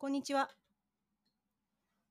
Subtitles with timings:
[0.00, 0.48] こんにちは。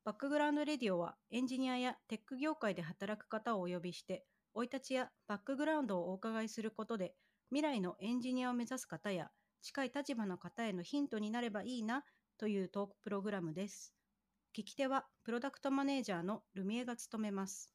[0.05, 7.15] バックグラウンドレディオはエンジニアやテック業界で働く方をお呼びして、生い立ちやバックグラウンドをお伺いすることで、
[7.49, 9.31] 未来のエンジニアを目指す方や
[9.63, 12.03] 近い立場の方へのヒントになればいいな
[12.37, 13.91] というトークプログラムです。
[14.55, 17.73] 聞き手はプロダクトマネージャーのルミエが務めます。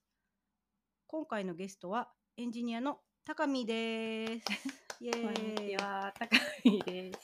[1.08, 4.44] 今回のゲストはエンジニアの高見です。
[5.00, 5.76] イ エこんにーイ。
[5.78, 7.18] ちは、高見です。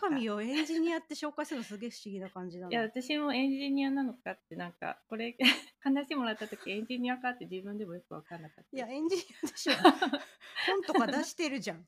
[0.00, 2.70] 高見をエンジニアって紹介するのすげえ不思議な感じだな。
[2.70, 5.36] いや、私もエンジニアなのかって、なんか、これ、
[5.80, 8.76] 話もらった時エンジニアかって自分でもよく分かんなかった。
[8.76, 9.72] いや、エンジニアでしょ。
[10.68, 11.84] 本とか出してるじゃん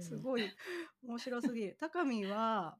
[0.00, 0.50] すごい
[1.02, 1.76] 面白すぎる。
[1.78, 2.78] 高見は、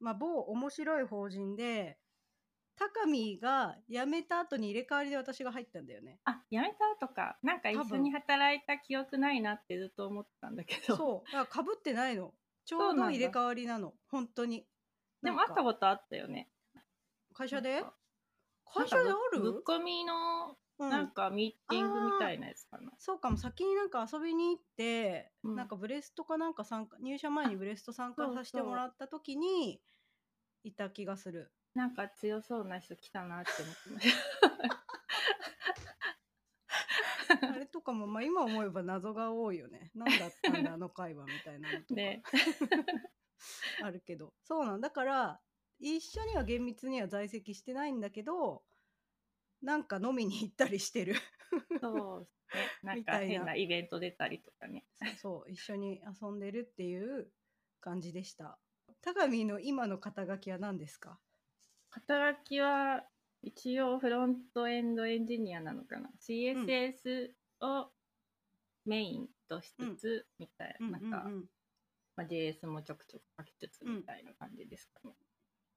[0.00, 2.00] まあ、某面白い法人で、
[2.80, 6.18] 高見が辞めた後に入れ替わりで私が入ったんだよね。
[6.24, 10.96] あ、やめたとか、なんか一緒に働いた記憶ないなってずっと思ってたんだけど。
[10.96, 11.32] そう。
[11.32, 12.32] だから被ってないの。
[12.64, 13.92] ちょそうど入れ替わりなの。
[14.08, 14.66] 本当に。
[15.22, 16.48] でも会ったことあったよね。
[17.34, 17.84] 会社で？
[18.64, 19.40] 会社である？
[19.40, 22.90] ぶぶっ込みの、うんなんかミーティングみたいなやつかな。
[22.98, 29.82] そうかも先になんか遊びに行って、うんなんかブレストかなんか参加入社前にブレスト参加させてもらった時に
[30.64, 31.52] いた気がする。
[31.74, 34.12] なんか強そうな人来たなって思ってまし
[37.40, 37.48] た。
[37.48, 39.90] あれとかも、まあ、今思えば謎が多いよね。
[39.94, 42.22] 何だったんだあの会話みたいなのとか、ね。
[43.82, 45.40] あるけどそうなんだから
[45.78, 48.62] 一緒には厳密には在籍してないんだけど
[49.62, 51.14] なんか飲みに行ったりしてる
[51.80, 52.92] そうですね。
[52.94, 54.84] なんかみたいな変なイベント出たりとかね。
[54.98, 57.32] そうそう一緒に遊んでるっていう
[57.80, 58.58] 感じでした
[59.00, 61.18] 高見の今の肩書きは何ですか？
[61.90, 63.04] 肩書きは
[63.42, 66.10] 一応フロントエンドエンジニアなのかな。
[66.20, 67.90] CSS を
[68.86, 70.90] メインとしつつ、みたいな。
[70.90, 71.30] なんか、
[72.16, 75.14] まあ、JS もちょくちょく書きつつうんみたいな感じですかね。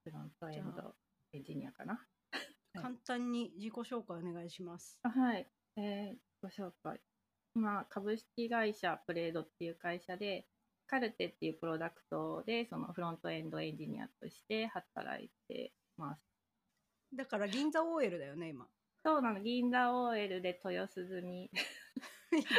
[0.04, 0.94] フロントエンド
[1.32, 1.94] エンジニアかな。
[1.94, 2.00] は
[2.76, 4.98] い簡単に自己紹介お願いします。
[5.02, 7.00] あはい、えーご紹介。
[7.54, 10.46] 今、株式会社プレードっていう会社で、
[10.86, 16.22] カルテっていうプロダクトで、そのフロントエンドエンジニアとして働いてます。
[17.14, 18.66] だから銀座 OL だよね、今。
[19.04, 21.50] そうなの、銀座 OL で豊洲済み。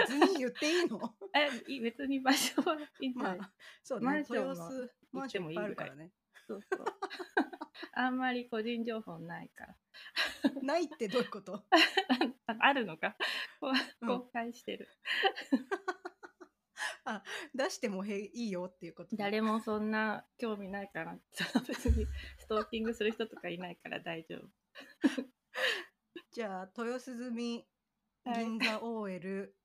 [0.08, 1.00] 図に言っていいの？
[1.36, 3.52] え、い別に場所はいいんじゃない、まあ、
[3.84, 4.06] そうね。
[4.06, 6.12] マンション豊の洲マンションいっぱいあるからね。
[6.48, 6.86] そうそう。
[7.94, 9.76] あんまり個人情報ないから。
[10.62, 11.66] ないってどういうこと？
[12.48, 13.18] ああるのか
[14.00, 14.88] 公開してる。
[17.54, 19.16] 出してもへいいよっていうこと。
[19.16, 21.18] 誰もそんな興味ないから、
[21.68, 22.06] 別に
[22.40, 24.50] ストーキングする人とかいないから大丈夫。
[26.32, 27.66] じゃあ、豊洲済み
[28.26, 29.56] はい銀座 OL、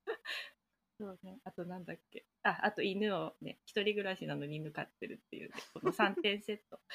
[0.99, 1.39] そうね。
[1.43, 2.27] あとなんだっけ。
[2.43, 6.79] あ、あと犬をね、一人暮らしなのに犬飼ってるっていうね、この3点セット。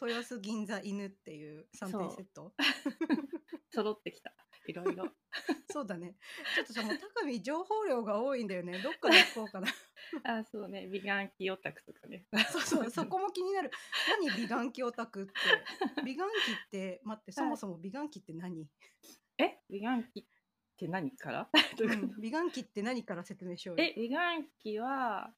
[0.00, 2.54] 豊洲銀座犬っていう3点セット？
[3.74, 4.32] 揃ってきた。
[4.66, 5.08] いろいろ。
[5.70, 6.16] そうだね。
[6.54, 8.78] ちょっとさ、もう高見情報量が多いんだよね。
[8.82, 9.68] どっから行こうかな。
[10.24, 10.88] あ、そうね。
[10.88, 12.26] 美顔器オタクとかね。
[12.50, 13.70] そうそう、そこも気になる。
[14.08, 16.02] 何美顔器オタクって？
[16.04, 18.68] 美顔器って、待って、そもそも美顔器って何、
[19.38, 19.58] え？
[19.70, 20.24] 美顔器っ
[20.76, 23.84] て何から、どうん美顔器って何から説明しようよ。
[23.84, 25.34] え、美顔器は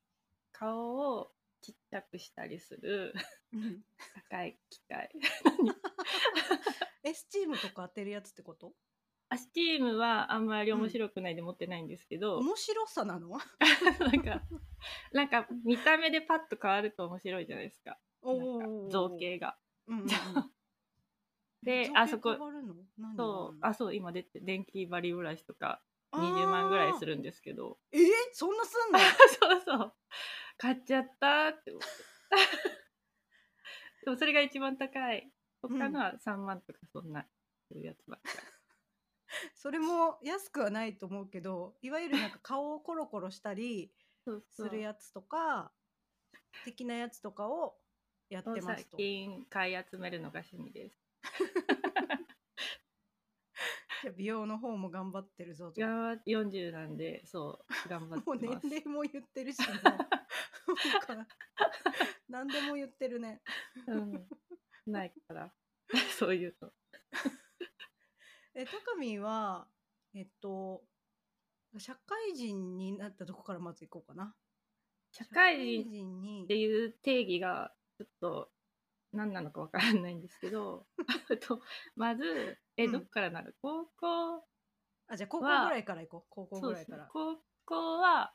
[0.52, 3.12] 顔をちっちゃくしたりする
[3.52, 3.84] うん
[4.30, 5.10] 高い機械。
[7.04, 8.72] え、スチームとか当てるやつってこと？
[9.32, 13.30] あスチームはあんまり面白くないで持ってないんですけど、面白さなの？
[14.00, 14.42] なんか、
[15.12, 17.98] なんか見た目でパッと変わると面白いじゃないですか。
[18.20, 19.16] おー造。
[19.18, 19.56] 形が。
[19.86, 20.08] うんうんうん
[21.64, 22.74] であそこ変わるの？
[22.98, 23.16] 何？
[23.16, 25.80] そう、ああ、そう、今出て、電気バリブラシとか
[26.12, 27.06] 20万ぐらいす。
[27.06, 28.02] るんですけど、えー？
[28.32, 28.98] そんなすんの？
[29.40, 29.94] そうそう、
[30.58, 31.86] 買っちゃったって思って。
[34.04, 35.32] でもそれが一番高い。
[35.62, 37.26] 他のは3万とかそんな、
[37.68, 38.51] するやつばっかり。
[39.54, 43.92] それも安くはないと思うけど、いわゆるなんか顔をコロコロしたり
[44.50, 45.72] するやつとか、
[46.64, 47.76] 的なやつとかを
[48.28, 48.96] やってますと。
[48.96, 50.98] 近買い集めるのが趣味です。
[54.02, 55.80] じゃあ美容の方も頑張ってるぞと。
[55.80, 58.60] いやー40なんでそう頑張ってもう年。
[58.64, 59.78] 齢も言ってるし、もう
[62.28, 63.42] 何でも言ってるね。
[63.86, 64.28] うん、
[64.86, 65.54] ないから
[66.18, 66.72] そういうの。
[68.54, 69.66] え、高見は、
[70.14, 70.82] えっと、
[71.78, 74.34] 社会人になったとこからまず行こうかな。
[75.10, 78.50] 社会人っていう定義がちょっと
[79.12, 80.86] 何なのかわからないんですけど
[81.46, 81.60] と
[81.96, 83.54] まずえうんどっからなる？
[83.60, 84.44] 高校？
[85.08, 86.26] あ、じゃあ高校ぐはらいから行こう。
[86.30, 87.06] 高校ぐらいから。
[87.12, 88.34] 高校は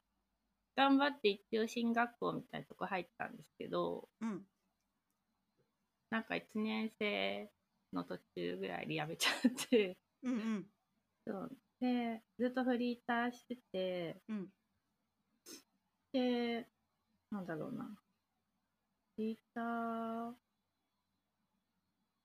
[0.76, 4.46] 頑張って一応進学校みたいなとこ入ったんですけど、うん。
[6.10, 7.52] なんか1年生
[7.92, 10.66] の途中ぐらいで辞めちゃって、うんうん。
[11.28, 14.50] そうで、ずっとフリーターしてて、うん。
[16.12, 16.68] で、
[17.32, 17.86] なんだろうな。
[19.16, 20.34] フリーター、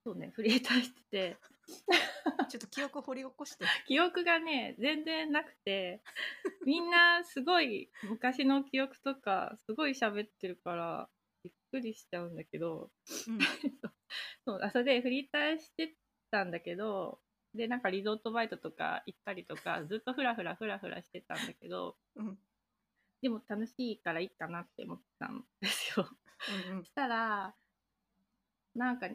[0.05, 1.37] そうね、フリーターしてて、
[2.51, 3.65] ちょっと記憶掘り起こして。
[3.87, 6.03] 記憶がね、全然なくて、
[6.67, 11.11] みんなすごい昔の記憶とか、すごい喋ってるから、
[11.45, 12.91] びっくりしちゃうんだけど、
[13.29, 13.39] うん。
[14.47, 15.97] そう、あそれでフリーターして
[16.31, 17.21] たんだけど、
[17.55, 22.39] で、なんかリゾートバイトとか行ったりとか、ずっとフラフラフラフラしてたんだけど、うん。
[23.21, 26.09] でも楽しいからいいかなって思ってたんですよ。
[26.69, 27.55] うんうんそしたら、
[28.75, 29.09] なんか、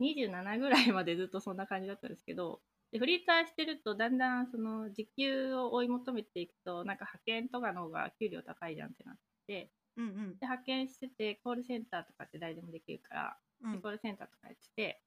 [0.00, 2.60] 27ぐらいまでずっとそんな感じだったんですけど、
[2.90, 9.16] でフリーターしてると、だんだんその時給を追い求めていくと、なんか派遣とかの方が給料高いじゃんってなっ
[9.46, 15.00] て、うんうんで派遣してて、コールセンターとかって誰でもできるから、うんでコールセンターとかやってて、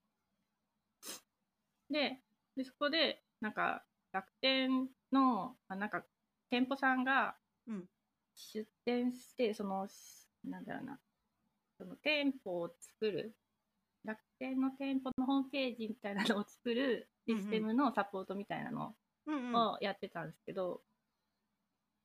[1.90, 2.20] で、
[2.58, 6.04] でそこで、なんか、楽天の、あなんか、
[6.50, 7.36] 店舗さんが
[7.68, 7.88] うん
[8.34, 9.86] 出店して、その、
[10.44, 10.98] なんだろうな、
[11.78, 13.36] その店舗を作る、
[14.04, 18.96] 楽天の店舗のホームページみたいなのを作るシステムのサポートみたいなの
[19.26, 20.82] うんうんをやってたんですけど、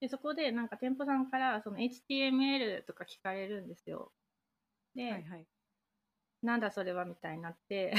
[0.02, 4.12] でそこでなんか店舗さんからその HTML とか聞かれるんですよ。
[4.94, 5.48] で、はいはい。
[6.44, 7.94] なんだそれはみたいになって、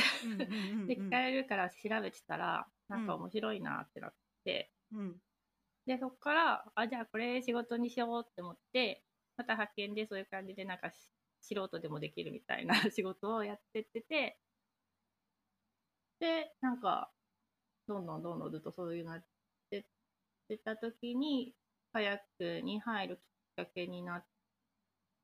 [0.86, 4.14] で聞かれるから調べてたら、なんか面白いなってなっ
[4.44, 5.22] て、うん。
[5.86, 9.04] で、そこから、あ、じゃあこれ仕事にしようって思って、
[9.36, 11.10] また派遣でそういう感じでなんかし
[11.42, 14.40] 素人でもできるみたいな仕事をやってってて、
[16.20, 17.12] で、なんか、
[17.88, 19.26] どんどんどんどんずっとそういうなっ
[19.70, 19.84] てっ
[20.48, 21.54] てた時に、
[21.92, 23.20] カヤックに入るき
[23.62, 24.26] っかけになっ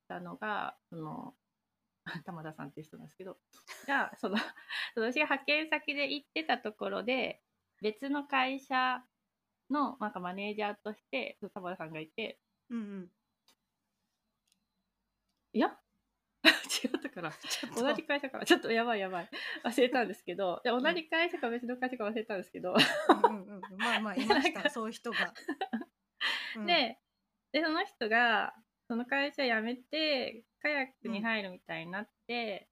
[0.09, 1.35] たのが、その、
[2.25, 3.39] 玉田さんっていう人なんですけど、
[3.87, 4.37] が、その、
[4.97, 7.43] 私が派遣先で行ってたところで、
[7.83, 9.05] 別の会社
[9.71, 12.39] のなんかマネージャーとして、玉田さんがいて、
[12.69, 13.11] うんうん。
[15.53, 15.77] いや？
[16.85, 17.33] 違ったから。
[17.77, 18.45] 同じ会社かな？
[18.45, 19.31] ちょっとやばいやばい。
[19.65, 25.35] 忘れたんですけど、で同じ会社か別の会社か忘れたんですけど、うんうんうんまあまあいましたそういう人が。
[26.57, 26.99] うん、で、
[27.53, 28.55] で、その人が、
[28.89, 32.69] その会社辞めて、カヤックに入るみたいになって、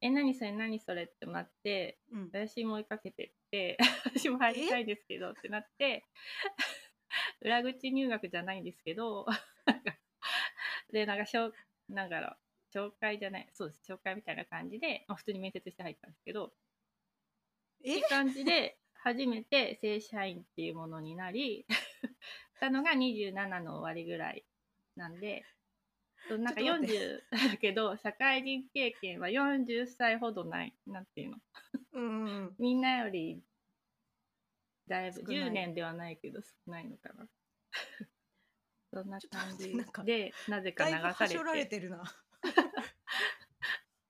[0.00, 6.04] え、何それ何それってなって、うん、私も追いかけてって、 私も入りたいですけどってなって、
[7.40, 9.26] 裏口入学じゃないんですけど、
[10.92, 11.54] で、なんかしょう、
[11.88, 12.38] なんだろう、
[12.74, 16.52] 紹介じゃない、そうです、紹介みたいな感じで、まあ、普通に面接して入ったんですけど、
[17.82, 21.64] いう感じで、初めて正社員っていうものになり、
[22.60, 24.44] たのが27の終わりぐらい
[24.96, 25.44] なんで、
[26.28, 31.36] なんかちょっと待40だけど、 社会人経験は40歳ほどない、なんていうの？
[31.92, 33.42] うんうんうん みんなより、
[34.86, 37.28] だいぶ、少ない10年ではないけど少ないのかな。
[38.92, 41.14] そんな感じで、なぜか流されて。
[41.14, 42.02] はしょられてるな。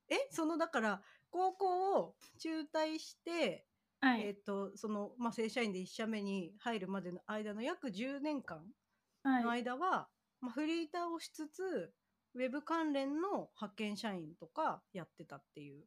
[0.09, 3.67] えそのだから高校を中退して、
[4.01, 4.23] はい。
[4.23, 8.73] えっ、とその、まあ、正社員で1社目に入るまでの間の約10年間
[9.25, 9.63] のはい。
[9.63, 10.09] 間は、
[10.41, 11.93] まあ、フリーターをしつつ
[12.37, 15.85] ウェブ関連の派遣社員とかやってたっていう。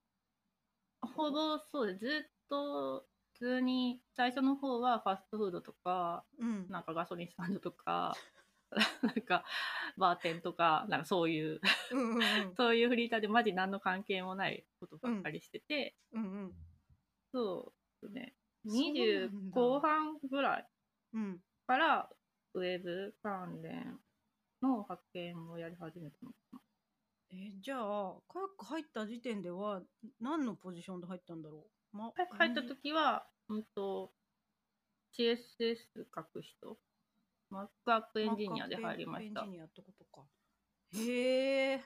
[0.99, 1.99] ほぼそうです。
[1.99, 6.67] ずっと、普通に、最初の方はファストフードとか、うん。
[6.67, 8.15] なんかガソリンスタンドとか、
[9.03, 9.45] なんか、
[9.95, 12.19] バーテンとか、なんかそういう、うんうんう
[12.51, 12.55] ん。
[12.57, 16.53] そういうフリーターでマジ何の関係もないことばっかりしてて、うんうん。
[17.31, 18.35] そうね、
[18.65, 20.67] そうなん20だ後半ぐらい
[21.13, 21.43] うん。
[21.67, 22.09] から、
[22.55, 23.99] ウェブ関連
[24.61, 26.59] の派遣をやり始めたのかな。
[27.31, 29.81] えじゃあカヤック入った時点では
[30.19, 34.11] 何のポジションで入ったんだろう、ま、入った時は、うんと、
[35.15, 36.77] CSS 書く人、
[37.49, 39.51] マックアップエンジニアで入りましたエン。
[39.51, 40.25] ジニアってことか。
[40.95, 41.83] へえ。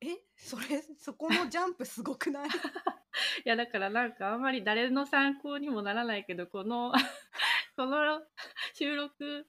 [0.00, 2.48] え、それ、そこのジャンプすごくない？
[3.44, 6.92] いや、だからなんかあんまり誰の参考にもならないけど、この、
[7.76, 8.22] この
[8.74, 9.46] 収録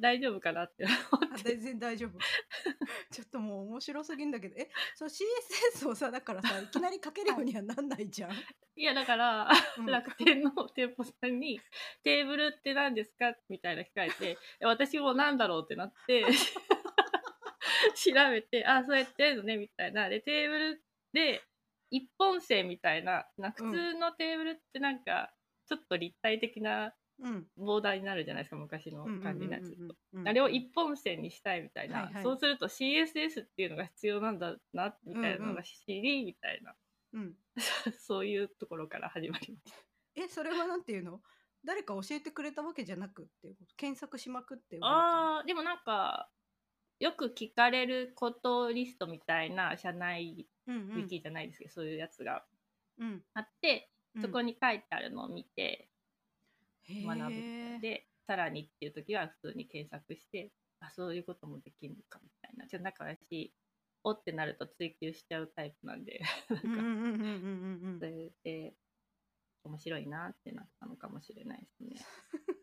[0.00, 0.92] 大丈夫かなって思
[1.22, 1.56] あって。
[1.56, 2.18] 全然大丈夫。
[3.12, 8.32] ちょっともう面白すぎんだけど、え、そう CSS をさ、だからさ、いきなり書けるようにはなんないじゃん。
[8.76, 11.60] いや、だから、うん楽天の店舗さんに、
[12.02, 13.34] テーブルって何ですか？
[13.48, 16.24] みたいな聞かれて、私も何だろうってなって、
[17.94, 20.08] 調べて、あ、そうやってやるのね、みたいな。
[20.08, 21.42] で、テーブルで、
[21.90, 25.32] 一本線みたいな、な普通のテーブルってなんか、
[25.66, 27.46] ちょっと立体的なうん。
[27.56, 29.78] ボーダーになるじゃないですか昔の感じになっちゃうと。
[29.78, 29.82] うん。
[29.82, 32.22] うんうんうんあれを一本線にしたいみたいな、はいはい。
[32.24, 36.74] そうすると CSS っていうのが必要なんだなみたいなのが知り、みたいな。
[37.12, 37.36] うん。
[37.98, 39.78] そういうところから始まりました。
[40.16, 41.22] え、それはなんていうの？
[41.64, 43.76] 誰か教えてくれたわけじゃなくっていうこと？
[43.76, 46.30] 検索しまくってあーでもなんか
[46.98, 52.44] よく聞かれることリストみたいな社内ウィキじゃないですけど、そういうやつが
[52.98, 53.22] うん。
[53.34, 54.22] あって、うん。
[54.22, 55.90] そこに書いてあるのを見て
[57.18, 57.80] 学ぶ。
[57.80, 62.66] でさらにっていう時は普通に検索してあそういうこともできるのかみたいな。
[62.66, 63.52] ちょっとなんか私
[64.04, 66.20] おってなると追求しちゃうタイプなんで。
[66.64, 68.74] うんうんうんうんうんうんそれで
[69.64, 71.96] 面白いなってなったのかもしれないですね。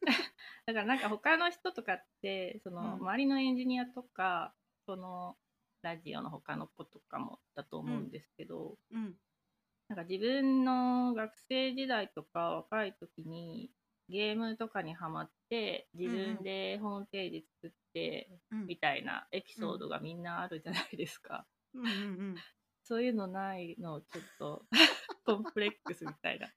[0.66, 2.94] だからなんか他の人とかってそのうん。
[3.02, 4.56] 周りのエンジニアとか
[4.86, 5.38] その
[5.82, 9.18] ラジオの他の子とかもだと思うんですけど、うん。
[9.90, 13.70] なんか自分の学生時代とか若い時に
[14.10, 21.46] ゲームとかにハマって自分でホームページ作ってうんみたいなエピソードがみんなあるじゃないですか。
[21.74, 21.94] うんうんう
[22.34, 22.36] ん
[22.86, 24.66] そういうのないのちょっと
[25.26, 26.54] コンプレックスみたいな。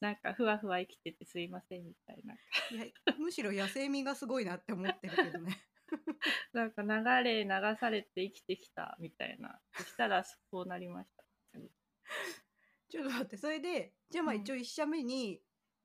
[0.00, 2.34] なんかふわふわ生きててすいませんみたいな。
[2.34, 5.64] いやむしろ野生味がすごいなって思ってるけどね。
[6.52, 9.60] なんか流れ流されて生きてきたみたいな。
[9.72, 11.24] そしたらこうなりました。
[12.90, 15.40] ちょっと待ってそれでじゃあまあうん一応1社目に、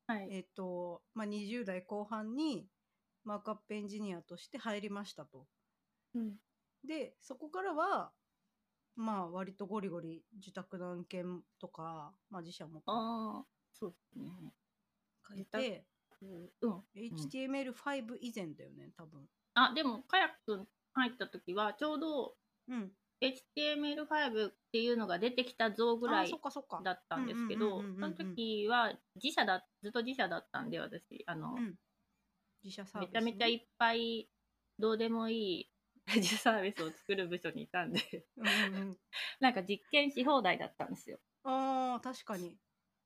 [0.08, 0.28] はい。
[0.32, 2.68] えっと、まあ、20代後半に
[3.24, 5.46] マークアップエンジニアとして入りましたと。
[6.16, 6.36] うん、
[6.88, 8.12] でそこからは
[8.96, 14.32] まあ割とゴリゴリ自宅の案件とか、まあ、自社もああ、そうですね。
[15.28, 15.86] 書いて、
[16.22, 16.50] うん。
[16.62, 19.22] うん、HTML5 以前だよね多分。
[19.54, 22.34] あ、でも、カヤック入った時は、ちょうど
[22.70, 22.92] うん。
[23.22, 26.32] HTML5 っていうのが出てきた像ぐらあい。
[26.84, 27.96] だったんですけうんど、うんうんうんうん。
[27.96, 31.76] その時は自社だ、ずっと自社だったんで、私、あの、うん、
[32.64, 34.30] 自社サービス、めちゃめちゃいっぱい
[34.78, 35.72] どうでもいい
[36.16, 38.00] 自社サービスを作る部署にいたんで、
[38.38, 38.98] うんうんうん、
[39.40, 41.20] なんか実験し放題だったんですよ。
[41.44, 42.60] ああ確かに。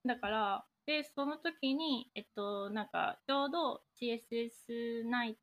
[0.05, 5.39] だから、で、その時に、えっと、なんか、ちょうど CSS ナイ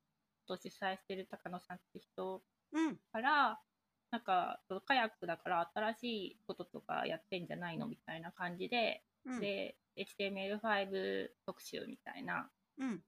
[0.47, 3.01] ト主催してる高野さんって人うん。
[3.13, 3.63] から、
[4.11, 9.41] なんか、カヤックだから新しいこととかやってんじゃないのみたいな感じで、うん。
[9.41, 12.49] で、HTML5 特集みたいな
[12.79, 13.03] うん。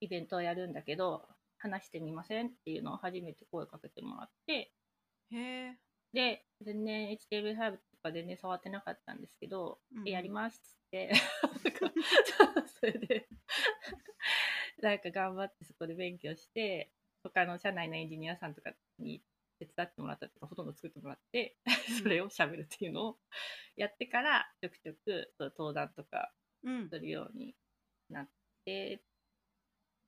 [0.00, 1.26] イベントをやるんだけど、
[1.58, 4.72] 話してみませんっていうのを初めて声かけてもらって、
[5.30, 5.78] へえ。
[6.12, 11.12] で、全然 HTML5 とか全然触ってなかったんですけど、うんやりますっつって、
[12.80, 13.28] それで、
[14.82, 16.90] なんか頑張ってそこで勉強して、
[17.22, 19.22] 他の社内のエンジニアさんとかに
[19.66, 21.56] 手伝ってもらったとか、ほとんど作ってもらって、
[22.02, 23.20] それを喋るっていうのを
[23.76, 27.54] やってから、ちょくちょくそう登壇とかうんするように
[28.08, 28.30] なっ
[28.64, 29.02] て、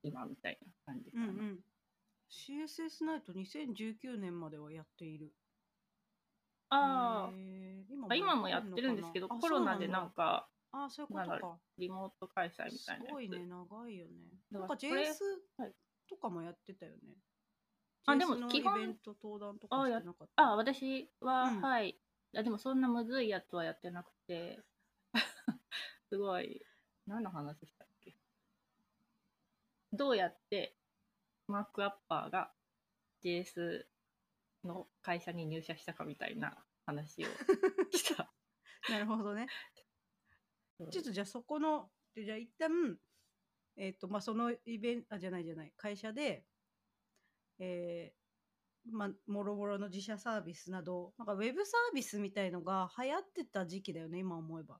[0.03, 1.23] 今みたいな感じかな。
[1.25, 1.65] うんうん
[2.27, 5.31] CSS ナイト2019年まではやっている。
[6.69, 11.59] あーへー今あ、今もやってるんですけど、あコロナでなんか、あそういうことか。
[11.77, 13.13] リモート開催みすたいなやつ。
[13.13, 14.13] ごいね、長いよね。
[14.51, 14.89] だなんか JS
[15.57, 15.75] はい
[16.09, 17.15] とかもやってたよね。
[18.07, 20.43] あでも基本イベント登壇とかしてなかった？
[20.43, 21.99] あ、私は、うんはい。
[22.37, 24.59] あでもそんなむずいやつはやってなくて、
[26.09, 26.61] すごい、
[27.07, 28.15] 何の話したっけ？
[29.93, 30.77] どうやって
[31.47, 32.51] マークアッパーが
[33.23, 33.85] JS
[34.63, 37.27] の会社に入社したかみたいな話を
[37.91, 38.33] した。
[38.89, 39.47] なるほどね。
[40.91, 42.99] ちょっとじゃあそこの、でじゃあ一旦、
[43.77, 46.45] えっ、と、まあ、そのイベント、あ、じゃないじゃない、会社で、
[47.59, 54.79] えーまあ、もろもろの自社サービスなど、なんかウェブサービスみたいのが流行ってた時期だよね、今思えば。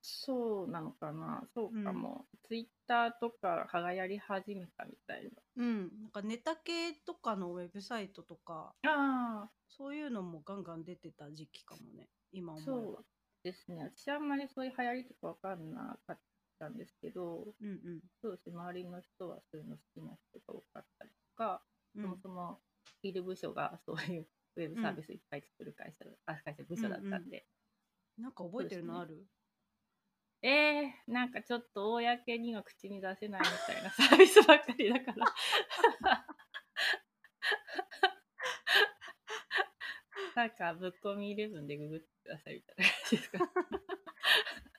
[0.00, 2.26] そうなのかなそうかも。
[2.48, 5.90] ツイッターとかがやり始めたみたいうん。
[6.02, 12.74] なんかネタ系とかのウェブサイトとか、あ、そういうのもガンガン出てた時期かもね、今思えば。
[12.74, 13.04] そう
[13.44, 13.90] ですね。
[13.96, 16.18] 私あんまりそういう流行りとかわかんなかっ
[16.58, 18.00] たんですけど、うんうん。
[18.20, 18.56] そうですね。
[18.56, 21.62] 周りの人はそういうの好きな人が多かったりとか、
[21.94, 22.60] うんそもそも
[23.02, 27.46] いる部署がそういうウェブサービスいっぱい作る会社、あ会社部署だったんで。
[28.18, 29.26] なんか覚えてるのある、
[30.42, 35.26] えー、なんかちょっと公には口に出せないみたいなサービスばっかりだから。
[40.34, 43.38] なんか、ぶっ込みイレブンでググってくださいみたいな感じですか？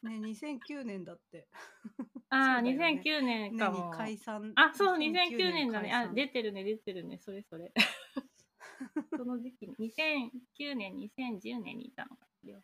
[0.03, 1.47] ね、2009年だって。
[2.29, 3.91] ああ、ね2009年かも。
[3.91, 4.51] 解散。
[4.55, 5.93] あ、そう、2009年だね。
[5.93, 7.17] あ、出てるね、出てるね。
[7.17, 7.73] それそれ。
[9.17, 12.61] その時期に、2009年、2010年にいたのかな。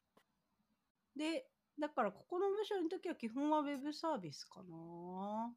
[1.16, 5.56] で、だからここの部署の時は基本はウェブサービスかな。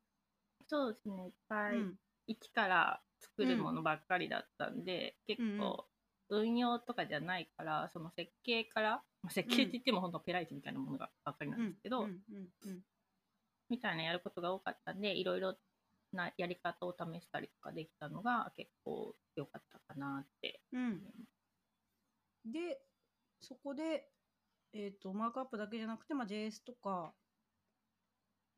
[0.67, 1.99] そうですねいっぱい、うん
[2.29, 5.87] 一から作るものばっかりだったんで、結構
[6.29, 12.09] 運用とかじゃないからその設計から、まあ、設計って言っても本当ペライチみたいなものがばっかりなんですけど、
[13.71, 15.55] みたいなやることが多かったんでいろいろ
[16.12, 20.61] なやり方を試したりとかできたのが結構良かったかなって。
[20.73, 21.00] うん。
[22.45, 22.81] で
[23.41, 24.09] そこで、
[24.73, 27.12] えー、とマークアップだけじゃなくて、まあ、JS とか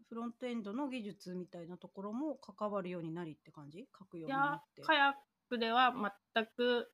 [0.09, 3.87] フロントエンドの技術みたいなところも関わるようになりって感じ？
[3.99, 4.81] 書くよういになって。
[4.81, 5.13] やカヤッ
[5.49, 5.93] クでは
[6.35, 6.91] 全く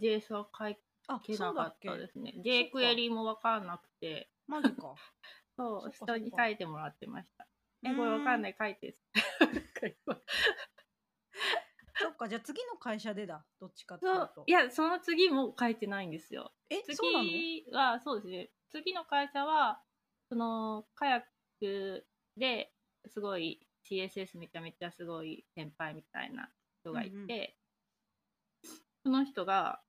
[0.00, 0.68] JS は書
[1.08, 2.34] あけなかったですね。
[2.44, 4.30] J クエリも分かんなくて。
[4.46, 4.94] マジか。
[5.56, 7.48] そう人に書いてもらってました。
[7.84, 8.96] えうんこれ分かんない書いて
[12.00, 13.44] そっかじゃあ次の会社でだ。
[13.60, 14.44] どっちかっていうと。
[14.46, 16.52] いやその次も書いてないんですよ。
[16.70, 18.50] え次はそうですね。
[18.70, 19.82] 次の会社は
[20.28, 21.22] そのカヤッ
[21.58, 22.72] クで
[23.06, 26.50] すごい CSS めちゃめちゃすごい先輩みたいな
[26.80, 27.48] 人がいて、うんうん。
[29.04, 29.80] その人が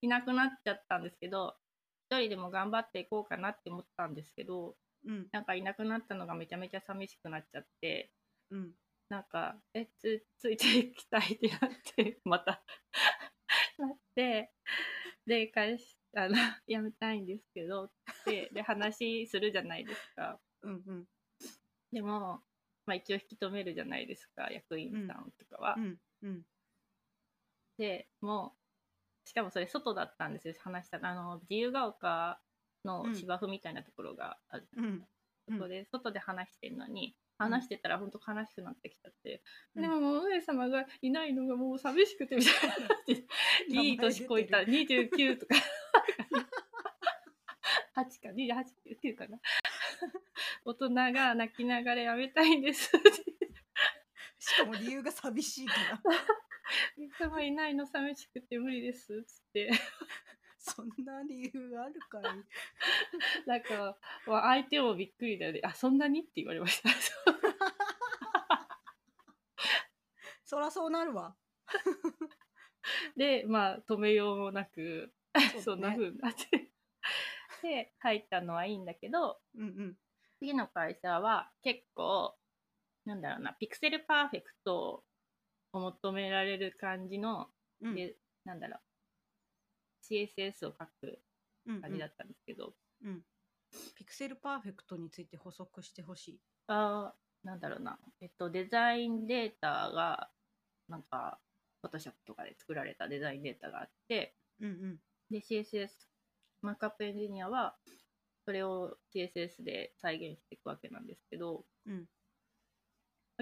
[0.00, 1.54] いなくなっちゃったんですけど
[2.10, 4.76] 一人でも頑張っていこうかなって思ったんですけど
[5.06, 5.26] うん。
[5.32, 8.10] なんかいなくなったのがめちゃめちゃ寂しくなっちゃって
[8.50, 8.72] うん。
[9.08, 12.62] なんかえつついていきたいってなって また
[13.78, 14.52] なって
[15.26, 16.34] で返しあの
[16.66, 17.90] やめたいんですけどっ
[18.24, 20.40] てで話するじゃないですか。
[20.62, 21.08] うんうん。
[21.92, 22.42] でも、
[22.86, 26.46] まあ、一応引き止めるじゃないですか役員さんとかは、うんうん。
[27.78, 28.57] でもう
[29.28, 32.38] しかもそれ外だったんですよ話したあの自由が丘
[32.82, 35.06] の芝生みたいなところがあるじゃないですか、
[35.48, 35.56] うん。
[35.58, 39.42] そこで外で話してるのに話してたら本当悲しくなってきちゃって、
[39.76, 39.82] うん。
[39.82, 42.54] でももう上様がいないのがもう寂しくてみたい
[43.68, 44.58] な いい年こいた。
[44.58, 45.54] 29とか。
[47.96, 49.38] 8か28かな。
[50.64, 52.90] 大人が泣きながらやめたいんです
[54.38, 56.00] しかも理由が寂しいから
[56.96, 59.70] 上様いないの寂しくて無理ですっつって。
[60.60, 62.22] そんな理由があるかい。
[63.46, 65.60] なんか、まあ相手もびっくりだよね。
[65.62, 66.20] あそんなに？
[66.20, 66.90] って言われました。
[70.44, 71.36] そらそうなるわ。
[73.16, 75.12] でまあ止めようもなく
[75.54, 76.70] そ,、そうんな風になって。
[77.62, 79.96] で入ったのはいいんだけどうんうん。
[80.38, 82.34] 次の会社は結構
[83.04, 85.04] なんだろうなピクセルパーフェクトを
[85.72, 87.48] 求められる感じの、
[87.82, 87.94] うん。
[87.94, 88.80] でなんだろう。
[90.14, 91.20] CSS を書く
[91.66, 92.72] うん感じだったんですけど、
[93.04, 93.22] うん。
[93.96, 96.40] ピクセルパーフェクトについて補足してほしい。
[96.68, 100.28] あーなんだろうな、えっと、デザインデータが
[100.88, 101.38] なんか
[101.84, 104.34] Photoshop とかで作られたデザインデータがあって。
[104.60, 104.98] うんうん。
[105.30, 105.88] で CSS
[106.62, 107.76] マークアップエンジニアは
[108.44, 111.64] それを CSS で再現していくわけなんですけど。
[111.86, 112.06] うん。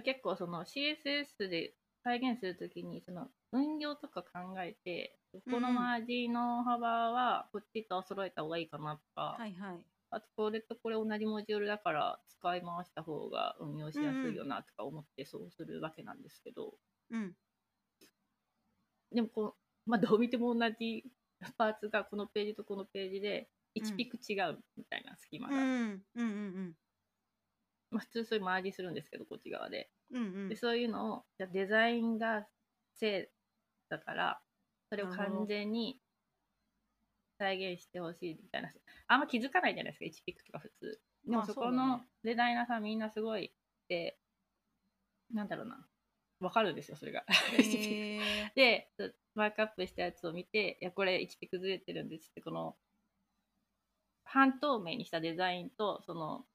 [0.04, 1.72] 結構その CSS で
[2.06, 5.18] 再現するときにその運用とか考えて
[5.50, 9.84] このマージの幅はこっちと揃えた方がいいかなとか、はいはい。
[10.12, 16.74] あとこれとこれ同じモジュールだから使い回した方が運用しやすいよなとか思ってそうするわけなんですけど、
[17.10, 17.32] うん。
[19.12, 21.02] でもこう、まあ、どう見ても同じ
[21.58, 25.62] パーツがこのページとこのページで1ピク違うみたいな隙間が、うん。
[25.62, 26.72] うんうん
[27.90, 30.48] まあ、普通それマージするんですけどこっち側でうんうん。
[30.48, 32.46] でそういうのをじゃあデザインが
[32.94, 33.26] せい
[33.88, 34.40] だから
[34.88, 36.00] それを完全に
[37.38, 38.70] 再現してほしいみたいな
[39.08, 41.00] あんま気づかないじゃないですか1ピクとか普通。
[41.24, 42.04] でまあもそこのね。
[42.24, 43.52] デザイナーさんみんなすごい
[43.88, 44.18] で
[45.32, 45.86] なんだろうな。
[46.40, 47.24] わかるんですよそれが。
[47.28, 48.20] へー。
[48.54, 48.90] で
[49.34, 52.76] マークアップしたやつを見ていやこれ1ピクずれてるんですってこの
[54.24, 56.46] 半透明にしたデザインとその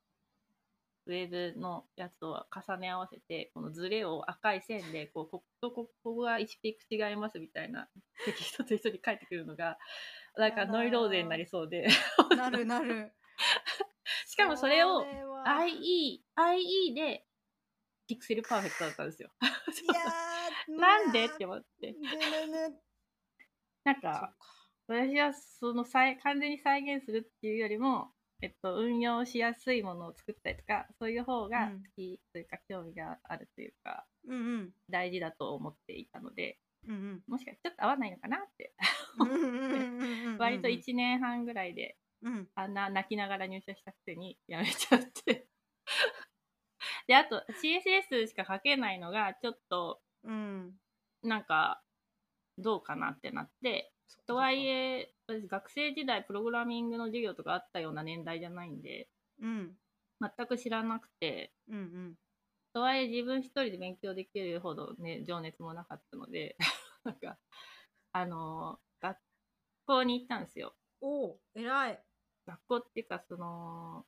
[1.12, 7.88] ウェブのやつを重ね合わせてこのズレを赤い線でこうこことここが1ピク違いますみたいな
[8.26, 9.78] テキストと一緒に書いてくるのが
[10.38, 11.88] なんかノイローゼになりそうで。
[12.38, 13.12] なるなる。
[14.26, 15.44] しかもそれをは。
[15.66, 17.26] IE, IE で
[18.08, 19.30] ピクセルパーフェクトだったんですよ。
[20.70, 21.96] なんでって思って。
[23.84, 24.34] なんか。
[24.88, 31.84] 私はその再完全に再現するっていうよりも、えっと、運用しやすいものを作ったりとかそういう方がうん。
[31.84, 34.72] 好きというか、興味があるというかうんうん。
[34.90, 37.22] 大事だと思っていたのでうんうん。
[37.28, 38.74] もしかしてちょっと合わないのかなって
[40.40, 42.48] 割と1年半ぐらいでうん。
[42.56, 45.48] あんな泣きながら入社したくせにやめちゃって。
[47.08, 50.74] であと CSS しか書けないのがちょっとうん。
[51.24, 51.84] なんか
[52.58, 53.91] どうかなってなって
[54.28, 59.08] とはいえ私学生時代プログラミングの授業とかあったような年代じゃないんで
[59.42, 59.72] うん
[60.20, 62.16] 全く知らなくてうんうん
[62.74, 66.56] とはいえ自分一人で勉強できるほどね、情熱もなかったので、
[67.04, 67.38] なんか、
[68.14, 69.18] あの、学
[69.86, 70.76] 校に行ったんですよ。
[71.02, 72.04] おお、偉い。
[72.46, 74.06] 学校っていうか、その、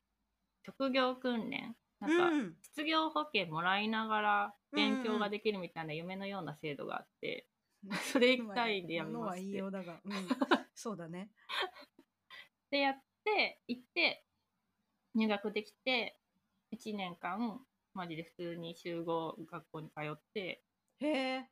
[0.64, 1.76] 職業訓練。
[2.00, 7.46] なんか、うん失業保険もらいながら勉強ができるみたいな夢のような制度があって、
[8.12, 9.44] それ行きたいんでやめのはまして。
[9.46, 10.12] 言いようだが、うん、
[10.74, 11.30] そうだね。
[12.70, 14.24] でやって行って
[15.14, 16.18] 入学できて
[16.72, 20.64] 1年間マジで普通に集合学校に通って
[21.00, 21.50] へえ、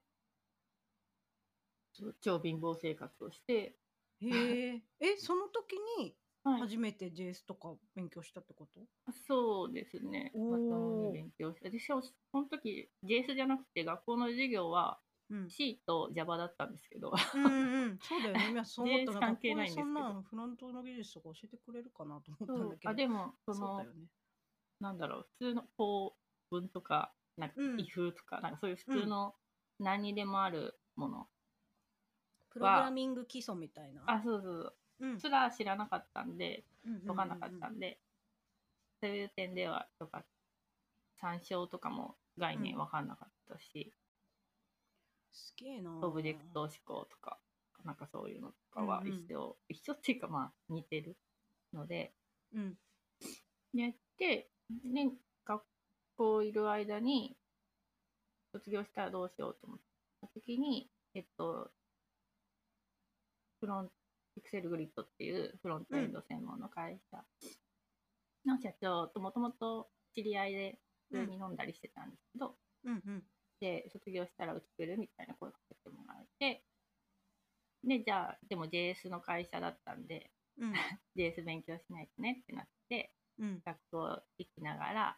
[2.20, 3.76] 超貧乏生活をして、
[4.20, 8.80] へえ、え、その時にはい、初めて JS とか勉強したってこと？
[9.28, 10.32] そうですね。
[10.34, 11.70] まともに勉強して。
[11.70, 14.98] でしかもその時 JS じゃなくて学校の授業は
[15.32, 17.10] うん、C と Java だったんですけど。
[17.34, 18.50] うんうん、そうだよね。
[18.52, 20.22] 今そう思ったら関係ないんですけど。
[20.22, 22.90] フロントの技術とか教えてくれるかなと思ったんだけど。
[22.90, 23.90] あでもそのね。
[24.78, 26.16] なんだろう普通の法
[26.50, 27.76] 文とかなんかうん。
[27.76, 29.34] if とか,、なんかそういう普通の
[29.78, 31.28] 何にでもあるもの、
[32.50, 34.02] プログラミング基礎みたいな。
[34.06, 34.76] あそうそうそう。
[35.00, 37.06] うん、すら知らなかったんでうんうんうんうん。
[37.06, 37.98] 分かんなかったんで、
[39.00, 40.24] そういう点ではとか
[41.20, 43.92] 参照とかも概念分かんなかったし、
[45.32, 45.98] すげえな。
[46.02, 47.38] オブジェクト思考とか
[47.84, 51.16] なんかそういうのとかはうんうん一緒、一緒っていうかまあ似てる
[51.72, 52.12] ので
[52.54, 52.74] うん。
[53.74, 54.50] やって
[54.84, 55.10] で
[55.44, 55.62] 学
[56.16, 57.36] 校いる間に
[58.52, 59.78] 卒業したらどうしようと思っ
[60.20, 61.70] た時にえっと
[63.60, 63.90] フロン
[64.34, 67.18] ピクセルグリッドっていうフロントエンド専門の会社
[68.46, 70.78] の社長ともともと知り合いで
[71.10, 73.22] 普通に飲んだりしてたんですけど、うんうん。
[73.62, 76.64] で卒業したらうち来るみたいな声かけてもらえて
[77.84, 80.72] でじゃあでも JS の会社だったんでうん。
[81.16, 83.62] JS 勉強しないとねってなってうん。
[83.64, 85.16] 学校行きながら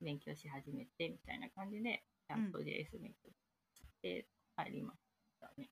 [0.00, 3.30] 勉強し始めてみたいな感じでちゃんと JS 勉強
[3.74, 4.26] して
[4.56, 4.98] 入りまし
[5.38, 5.68] たね。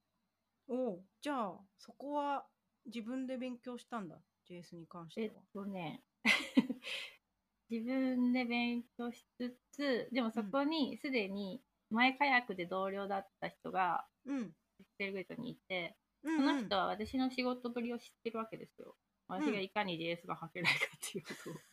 [0.68, 2.44] おうじゃあそこは
[2.86, 4.16] 自分で勉強したんだ
[4.48, 5.40] JS に関してえっは。
[5.54, 6.02] とね
[7.70, 14.52] 自分で勉強しつつでもそこにすでに前カヤックで同僚だった人がうん。
[14.78, 18.94] ピクセルグリッドにいてうんその人は私の仕事ぶりを知ってるわけですよ。
[19.28, 21.54] 私がいかに JS が書けないかっていうことを。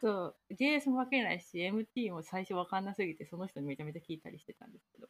[0.00, 5.08] そう、JS も書けないし、MT も最初わかんなすぎて、その人にめちゃめちゃ聞いたりしてたんですけど。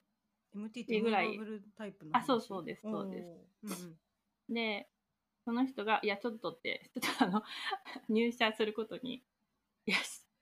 [0.57, 1.39] MT っっててぐらい
[1.77, 4.89] タイプのあそうそうですそうですうんで、
[5.45, 7.43] その人が、いや、ちょっとって、ちょっとあの、
[8.09, 9.23] 入社することに、
[9.87, 9.97] いや、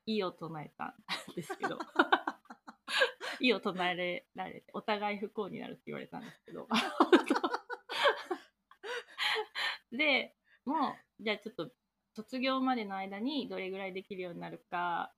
[0.09, 0.94] いいを唱えたん
[1.37, 1.79] ですけど、
[3.40, 6.66] いいを唱えられて、お互い不幸になるって言われたんですけど、
[9.92, 11.71] で、もう、じゃあちょっと、
[12.14, 15.12] 卒業までの間にどれぐらいできるようになるか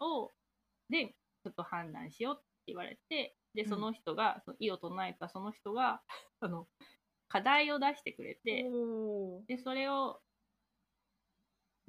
[0.00, 0.34] を、
[0.90, 3.68] で、ちょっと判断しようって言われて、で、うん。
[3.70, 6.02] その人が、その意を唱えたその人が、
[6.40, 6.68] あの、
[7.28, 8.66] 課題を出してくれて、
[9.48, 10.20] で、それを、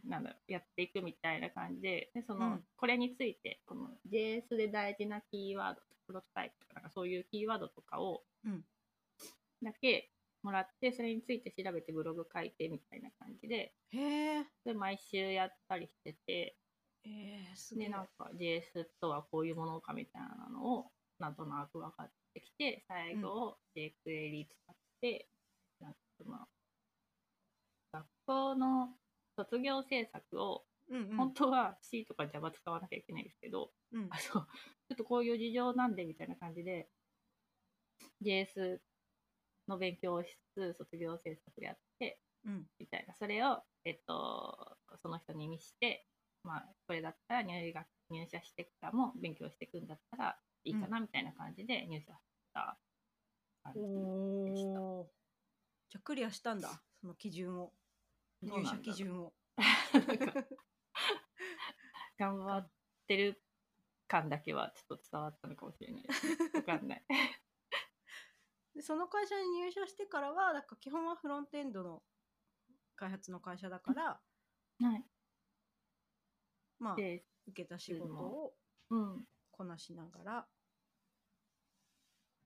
[0.06, 8.64] なんだろう、やっていくみたいな感じで、で、その、うんこれについて、この JS で大事なキーワード、プロトタイプとか、なんかそういうキーワードとかを、うん
[9.64, 10.12] だけ
[10.44, 14.46] もらって、それについて調べてブログ書いてみたいな感じで、へえ。
[14.64, 16.58] で、毎週やったりしてて、
[17.04, 17.90] えー、すげで、え。
[17.90, 25.28] なんか JS とはこういうものかみたいなのを、なんとなく分かってきて、最後を jQuery 使って、
[25.80, 26.38] なんかその、
[27.92, 28.90] 学校の
[29.38, 34.48] 卒業制作を、うんうん本当は C とか Java 使わなきゃいけないんですけど、うんあそう、
[34.88, 36.90] ちょっとこういう事情なんでみたいな感じで、
[38.22, 38.80] JS
[39.68, 46.08] の勉強をしつつ、卒業制作やって、うんみたいな、それを、えっと、その人に見して、
[46.44, 52.18] まあ、これだったら入学、入社してからも勉強していくんだったらいいかな、みたいな感じで入社し
[52.54, 52.80] た
[53.64, 54.82] 感じでした。
[54.82, 55.12] おお。
[55.90, 56.70] じゃあクリアしたんだ。
[57.02, 57.74] その基準を。
[58.42, 59.34] 入社基準を。
[62.18, 62.72] 頑張っ
[63.08, 63.44] てる
[64.08, 66.06] 感だけはちょっと伝わったのかもしれない。
[66.54, 67.06] わかんない。
[68.76, 72.04] でその会社に入社してからは、だから基本はフロントエンドの
[72.96, 74.22] 開発の会社だから、
[74.80, 75.06] はい。
[76.80, 78.56] まあで、受けた仕事を
[78.90, 79.28] うん。
[79.52, 80.48] こなしながら、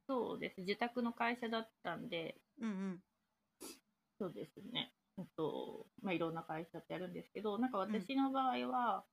[0.08, 0.62] そうです。
[0.62, 3.04] 受託の会社だったんで、うんうん
[4.18, 4.94] そうですね。
[5.22, 9.06] えっと、まあ、いろんな会社ってやるんですけど、なんか私の場合は、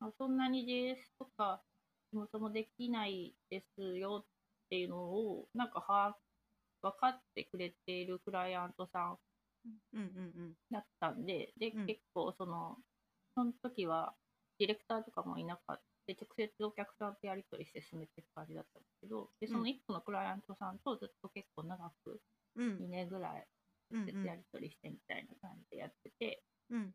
[0.00, 1.62] まあそんなに JS とか、
[2.12, 4.26] そもそもできないですよっ
[4.70, 6.16] ていうのを、なんかは
[6.82, 9.18] 分かってくれているクライアントさん
[9.94, 10.06] うんうん
[10.40, 11.86] うんだったんで、で、うん。
[11.86, 12.76] 結構その、
[13.34, 14.14] その時は、
[14.58, 22.20] ディレクターとかもいなかった直接お客さんとやり取りして進めていく感じだったんですけどでその1個のクライアントさんとずっと結構長く
[22.56, 22.78] うん。
[22.80, 23.57] 2年ぐらいうん
[23.90, 26.94] 直接やり取りしてみたいな感じでやってて、うん。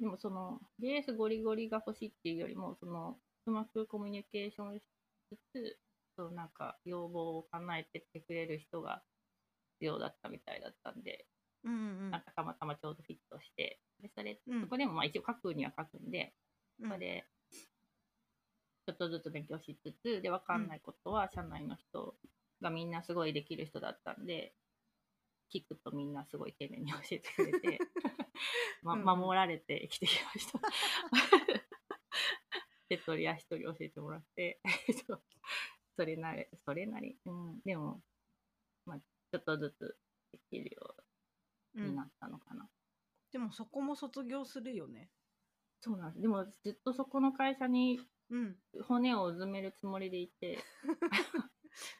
[0.00, 3.16] でもその JS ゴリゴリが欲しいっていうよりもその
[3.46, 4.82] うまくコミュニケーションし
[5.28, 5.78] つつ
[6.16, 9.02] そうなんか要望を叶えてってくれる人が
[9.78, 11.26] 必要だったみたいだったんで、
[11.64, 11.76] うんう
[12.08, 13.80] んなんかたまたまちょうどフィットして。
[14.02, 14.60] でそれ、うん。
[14.62, 16.32] そこでもまあ一応書くには書くんで。
[16.80, 16.88] うん。
[16.88, 17.24] そこで
[18.86, 22.14] ちょっとずつ勉強しつつで分かんないことは社内の人
[22.60, 24.52] がみんなすごいできる人だったんで
[25.52, 27.78] 聞くとみんなすごい丁寧に教えてくれて、
[28.82, 29.00] ま、うん。
[29.00, 30.60] うん守られて生きてきました。
[32.88, 34.60] 手取り足取り教えてもらって
[35.96, 38.02] それなりそれなり、うん、でも、
[38.84, 39.96] まあ、ちょっとずつ
[40.32, 40.96] できるよ
[41.74, 41.90] ううん。
[41.90, 42.68] になったのかな。
[43.32, 45.10] でもそこも卒業するよね。
[45.80, 46.22] そうなんです。
[46.22, 48.56] でもずっとそこの会社にうん。
[48.82, 50.58] 骨をうずめるつもりでいて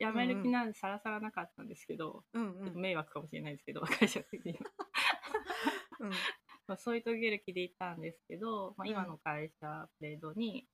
[0.00, 2.64] 辞める気なんてさらさらなかったんですけど、うんうん。
[2.64, 4.52] ちょっと迷惑かもしれないですけど 会社的に。
[4.54, 4.58] は、
[6.00, 6.10] うん。
[6.66, 10.66] まあ、添い遂げる気でいたんですけど、まあ、今の会社プレードに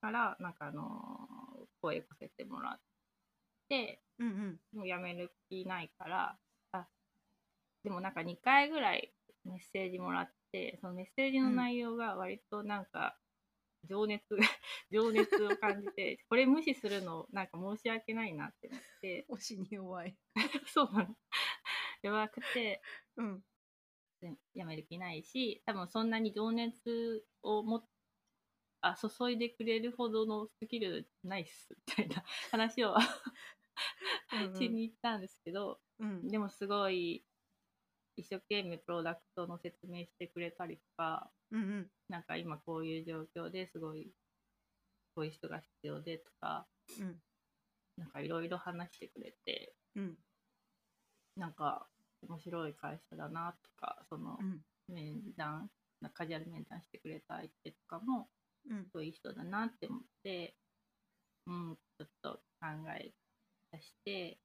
[0.00, 2.80] からなんかあのー声かけてもらっ
[3.68, 4.60] てうんうん。
[4.72, 6.38] もう辞める気ないから
[6.72, 6.88] あ
[7.82, 9.12] でもなんか2回ぐらい
[9.44, 13.18] メッセージもらってそのメッセージの内容が割となんか
[13.86, 14.24] 情熱、
[14.90, 19.26] 情熱を感じてこれ無視するのなんか申し訳ないなって思って。
[19.30, 20.16] 推しに弱い。
[20.66, 20.92] そう。
[20.92, 21.16] なの
[22.02, 22.82] 弱くて。
[23.16, 23.44] うん。
[24.54, 27.86] 辞める気ないし多分そんなに情熱をも
[28.80, 32.94] あ注いでくれるほどのスキルないっすみたいな 話を
[34.32, 34.54] うん。
[34.56, 36.28] しに行ったんですけど、うん。
[36.28, 37.24] でもすごい
[38.16, 44.12] 一生懸命プロダクトの説明してくれたりとかうんうんなんか今こういう状況ですごい
[45.14, 46.66] こういう人が必要でとか
[47.00, 47.16] うん。
[47.96, 50.16] なんかいろいろ話してくれてうん。
[51.36, 51.86] なんか
[52.22, 54.60] 面白い会社だなとかそのうん。
[54.88, 58.28] 面談なんかカジュアル面談してくれた相手とかも
[58.70, 58.86] うん。
[58.92, 60.56] そういう人だなって思って
[61.46, 62.66] うんちょっと考
[63.00, 63.12] え
[63.72, 64.38] 出して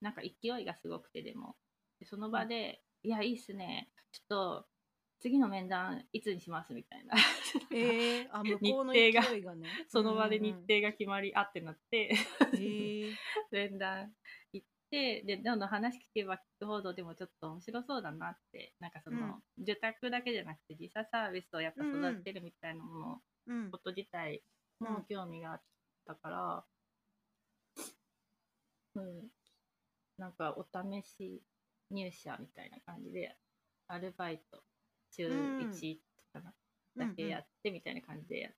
[0.00, 1.56] なんか勢いがすごくてでも。
[1.98, 3.90] でその場で「いやいいっすね。
[4.12, 4.68] ちょっと
[5.20, 7.14] 次の面談いつにします」みたいな。
[7.74, 9.68] えー、あ向こうの日程が勢いがね。
[9.88, 10.56] その場で日うん。
[10.56, 12.14] うん程が決まりあってなって。
[12.54, 13.14] えー、
[13.50, 14.14] 面談
[14.52, 23.70] 行ってでどんどん話聞けば聞くほどでもちょっと面白そうだなってなんかその、受託だけじゃなくて自社サービスをやっぱ育てるみたいなもの、うん。
[23.70, 24.42] こと自体
[24.80, 24.92] うん。
[24.92, 25.62] も興味があっ
[26.06, 26.66] たから、
[28.94, 29.30] うん、
[30.18, 31.42] なんかお試し
[31.90, 33.36] 入社みたいな感じで
[33.86, 34.62] アルバイト
[35.18, 35.58] 週うん。
[35.58, 35.98] 1
[36.32, 36.54] かな、
[36.96, 38.52] だけやってみたいな感じでやっ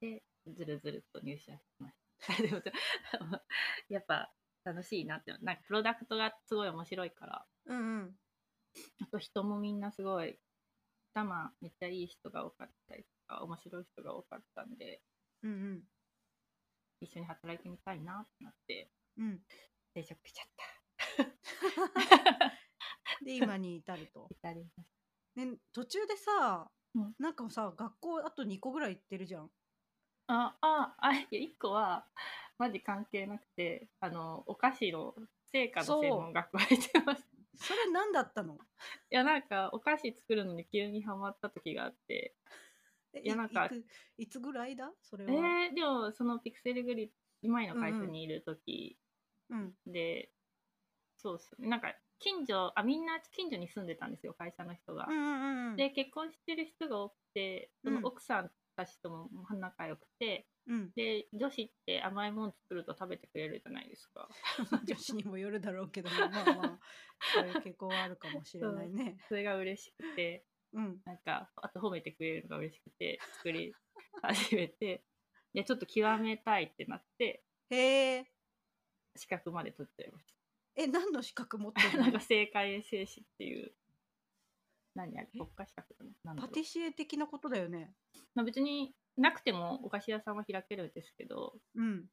[0.00, 2.42] て、ずるずると入社しました。
[2.42, 2.60] でも
[3.88, 4.32] やっぱ
[4.64, 5.32] 楽しいなって。
[5.40, 7.46] なんかプロダクトがすごい面白いから。
[7.66, 8.14] うんうん。
[9.02, 10.38] あと人もみんなすごい
[11.12, 15.02] 頭めっちゃいい人が多かったりとか面白い人が多かったんで
[15.42, 15.82] うんうん。
[17.00, 19.40] 一緒に働いてみたいなってなってうん。
[19.94, 20.60] 定職しちゃった。
[23.24, 24.28] で今に至ると。
[24.30, 24.99] 至りまし
[25.36, 27.14] ね途中でさ、うん。
[27.18, 29.48] なんかさ学校あと2個ぐらい行ってるじゃん。
[30.26, 32.06] たあああいや1個は
[32.58, 35.14] マジ関係なくてあのお菓子の
[35.50, 37.26] 成果の専門学校入ってました。
[37.28, 38.58] いそれ何だったの？
[39.10, 42.34] やなんかお菓子作るのに急にハマった時があって。
[43.12, 43.68] えいやなんか
[44.18, 44.92] いつぐらいだ？
[45.02, 47.10] それえは、ー、でもそのピクセルグリッ
[47.42, 48.96] ド前の会社にいる時
[49.50, 50.30] うんで、
[51.16, 51.50] そうっす。
[51.58, 55.06] ねなんか近所あみんな近所に住んでたんですよ会社の人が。
[55.08, 55.76] うんうんうん。
[55.76, 57.94] で結婚してる人が多くてそうん。
[57.96, 59.28] の奥さんたちとも
[59.58, 60.90] 仲良くて、うん。
[60.94, 64.28] で女子って甘いもの作ると食べてくれるじゃないですか。
[64.86, 66.78] 女子にもよるだろうけどまあまあ
[67.34, 69.18] そういう傾向はあるかもしれないね。
[69.28, 71.00] それが嬉しくてうん。
[71.04, 73.74] なんかあと褒めてくれるのが嬉しくて作り
[74.22, 75.02] 始めて
[75.54, 78.30] でちょっと極めたいってなってへえ。
[79.16, 80.34] 資格まで取っちゃいまし
[80.76, 81.96] え何の資格持ってた。
[81.96, 83.74] る なんのか正解衛生士っていう。
[84.94, 86.04] 何あれ国家資格か。
[86.04, 86.48] ななんだろう。
[86.48, 87.94] パティシエ的なことだよね。
[88.34, 92.08] まあ、別になくてもお菓子屋さんは開けるんですけどうん。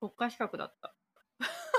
[0.00, 0.94] 国家資格だった。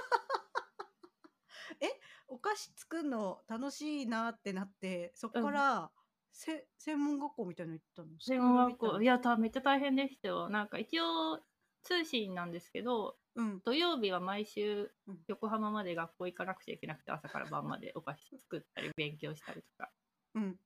[2.31, 5.91] お菓子作るの楽しいなってなってそこから、
[6.31, 8.09] せ専門学校みたいなの行ったの？
[8.19, 9.01] 専門学校。
[9.01, 10.49] いやためっちゃ大変でしたよ。
[10.49, 11.39] なんか一応
[11.81, 13.61] 通信なんですけどうん。
[13.61, 15.17] 土曜日は毎週うん。
[15.27, 19.89] 横浜まで学校行かなくちゃいけなくて朝から晩までお菓子作ったり勉強したりとか。
[20.35, 20.59] うん。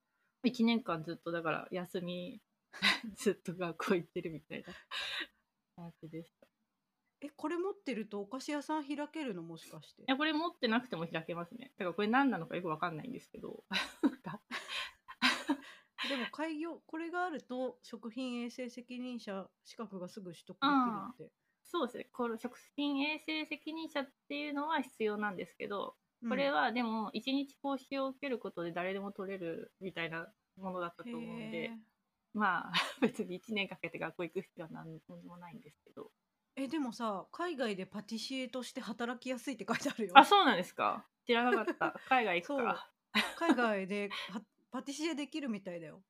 [0.45, 2.41] 1年間ずっとだから休み
[3.15, 4.73] ずっと学校行ってるみたいな。
[5.75, 6.45] 感じでした。
[6.45, 6.49] い
[7.27, 10.03] えこれ持ってるとお菓子屋さん開けるのもしかして？
[10.07, 11.71] やこれ持ってなくても開けますね。
[11.77, 13.63] だからこれ何なのかよくわかんないんですけど。
[16.09, 21.33] でも開業これがあると食品衛生責任者資格がすぐ取得できるって、
[21.73, 22.07] そうですね。
[22.13, 31.71] この食品衛生責任者っていうのは必要なんですけど、うんこれはでも1日講習を受けることで誰でも取れるみたいなものだったと思うんへでー、
[32.33, 36.11] まあ 別に1年かけて学校行く必要は何もないんですけど。
[36.55, 41.05] えでもさ海外でパティシエとして働きやすいって書いてあるよあ、そうなんですか？
[41.25, 41.99] 知らなかった。
[42.07, 42.89] 海外行くか。
[43.35, 46.01] 海外ではパティシエできるみたいだよ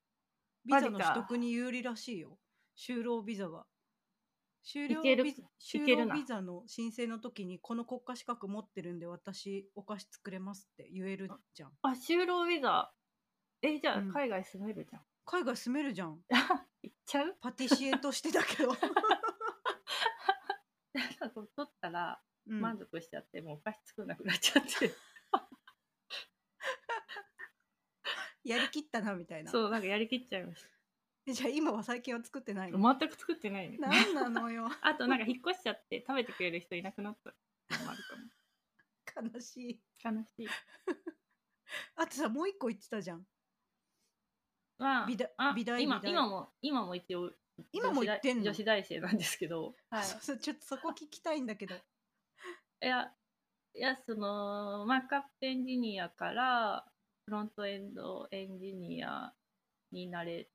[0.65, 2.37] ビザの取得に有利らしいよ
[2.77, 3.65] 就労ビザは
[4.63, 11.71] 就労いけるビ就労ビザの申請の時にこの国家資格持ってるんで私お菓子作れますって言えるじゃん。
[11.81, 12.93] あ、就労ビザ。
[13.61, 14.13] え、じゃあうん。
[14.13, 15.01] 海外住めるじゃん。
[15.25, 16.21] 海外住めるじゃん。
[16.81, 17.37] 行っちゃう？
[17.41, 18.73] パティシエとしてだけど、
[21.55, 22.61] 取ったらうん。
[22.61, 24.69] 満足しちゃって、もうお菓子作んなくなっちゃって。
[28.43, 29.51] やりきったなみたいな。
[29.51, 30.63] そう、なんかやりきっちゃいまし
[31.25, 32.77] えじゃあ今は最近は作ってないた。
[32.77, 32.95] の？
[32.99, 33.69] 全く作ってない。
[33.69, 33.77] ね。
[33.79, 34.69] 何なのよ。
[34.81, 37.33] あとなんか引っ越しちゃって食べてくれる人いなくなった。
[37.77, 39.33] のもあるかも。
[39.33, 39.81] 悲しい。
[40.03, 40.47] 悲しい。
[41.95, 43.25] あとさもう一個言ってたじゃん。
[44.77, 47.31] まあ、美大あ美大今今も今も一応
[47.71, 48.43] 今も行ってんの？
[48.43, 51.75] 女子大女子大生なんですけど、はい、そうそうちょっとそこ聞きたいんだけど。
[51.75, 51.79] い
[52.85, 53.13] や
[53.75, 56.85] いやそのマークアップエンジニアから
[57.25, 59.33] フロントエンドエンジニア
[59.91, 60.49] になれ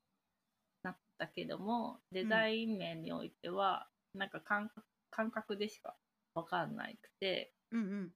[1.19, 5.97] なったけどもデザイン面においては、なんか感覚感覚でしか
[6.35, 7.53] わかんないくて。
[7.73, 8.11] うんうん。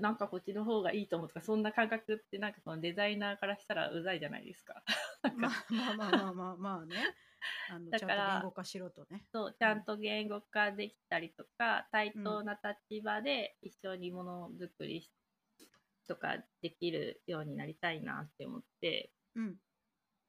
[0.00, 4.82] なんかこっちの方がいいと思うとかそんな感覚ってなんかそのデザイナーからしたらうざいじゃないですか。
[5.36, 6.96] まかあまあまあまあまあまあね。
[7.70, 9.26] あのちゃんとだから言語化しろとね。
[9.32, 15.10] そうちゃんと言語化できたりとか、対等な立場で一緒にものづくりし
[16.08, 19.12] とかできるようになりたいなって思って。
[19.34, 19.58] うん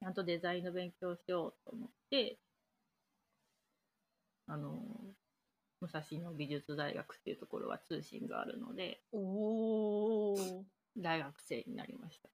[0.04, 2.38] ちゃんとデザインの勉強しようと思って
[4.48, 4.82] あの
[5.80, 10.66] 武蔵野美術大学っていうところは通信があるのでおお
[10.98, 12.30] 大学生になりました。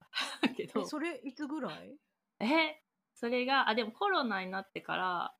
[0.57, 0.81] けど。
[0.81, 1.95] えそれいつぐらい？
[2.39, 2.81] え
[3.13, 5.35] それがあでもコロナになってから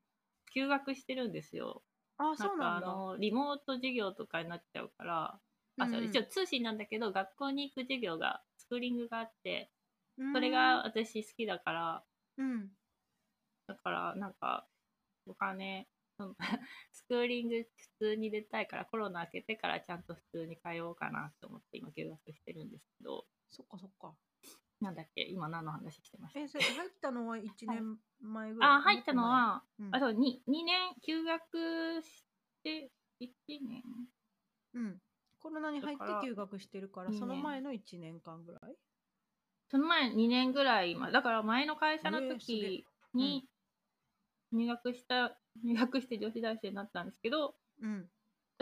[0.53, 1.83] 休学してるんですよ。
[2.17, 5.41] あそうななんんだかあのリモート授業とかになっちゃうから、
[5.79, 9.71] あそう一応通信なんだけど学校に行く授業がスクーリングがあって
[10.17, 12.03] うんそれが私好きだから
[12.39, 12.69] うん。
[13.67, 14.65] だからなんか
[15.27, 15.87] お金
[16.91, 17.55] スクーリング
[17.99, 23.25] 普通に出たいからコロナ明けてからちゃんと普通に通おうかなと思って今休学してるんですけど。
[23.51, 24.13] そっかそっか。
[24.81, 26.39] なんだっけ今何の話してました？
[26.39, 29.95] えそれ入ったのは1年前ぐらいあ入ったのは、うん。
[29.95, 32.25] あそう 2, 2年休学し
[32.63, 33.29] て1
[33.67, 33.83] 年。
[34.73, 35.01] うん。
[35.39, 38.75] コロナに入って休学してるからその前の1年間ぐらい？
[39.69, 43.45] その前2年ぐらい今だから前の会社の時に
[44.51, 48.09] 入学した、入学して女子大生になったんですけどうん。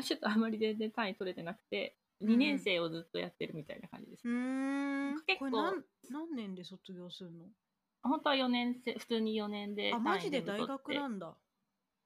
[0.04, 5.16] ちょっとあまり全然単位取れてなくてん2年生をずっとやってるみたいな感じです、うーん。
[5.26, 7.46] 結構これ何何年で卒業するの？
[8.04, 11.34] 本当は4年生普通に4年であマジで大学なんだ。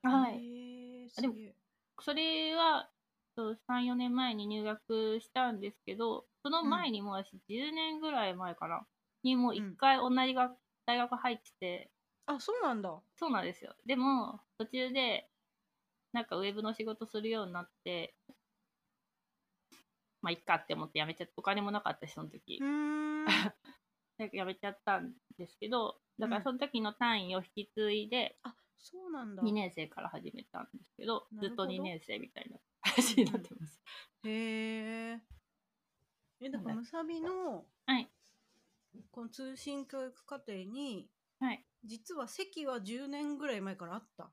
[0.04, 0.34] はい。
[0.34, 1.54] でえ
[2.00, 2.90] それは
[3.36, 8.86] 34年前に入学したんですけどその前にもう私10年ぐらい前かな
[9.24, 11.92] にもう1回同じ学、大学入ってて。
[12.26, 13.02] あそうなんだ。
[13.16, 13.76] そうなんですよ。
[13.86, 15.28] でも途中で
[16.14, 18.14] なんかウェブの仕事するようになって
[20.22, 22.60] まあいっかって思って辞めちゃってお金もなかったしその時。
[22.62, 23.26] うーん。
[24.18, 29.44] で辞めちゃったんですけどだからその時の単位を引き継いであそうなんだ。
[29.44, 31.48] 2年生から始めたんですけど、ど。
[31.48, 33.82] ずっと2年生みたいな話になってます。
[34.24, 35.22] へえ
[36.40, 38.12] えだからむさびのはい
[39.12, 41.66] この通信教育課程にはい。
[41.84, 44.32] 実は席は10年ぐらい前からあった。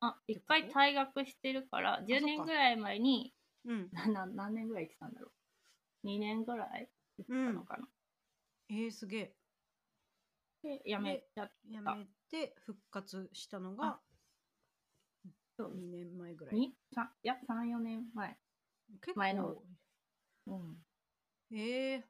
[0.00, 3.32] あ、一回退学してるから、10年ぐらい前に、
[3.64, 3.90] うん。
[4.34, 5.28] 何年ぐらい行ってたんだろ
[6.04, 7.88] う？2年ぐらい行ってたのかな？
[8.68, 9.34] えー、すげえ。
[10.62, 13.98] で、辞めちゃっやめて復活したのが
[15.56, 15.74] そう。
[15.74, 16.58] 2年前ぐらい。
[16.58, 16.74] い
[17.22, 18.36] や、3、4年前。
[19.00, 19.20] 結構。
[19.20, 19.56] 前の
[20.46, 20.76] うん。
[21.52, 22.02] えー、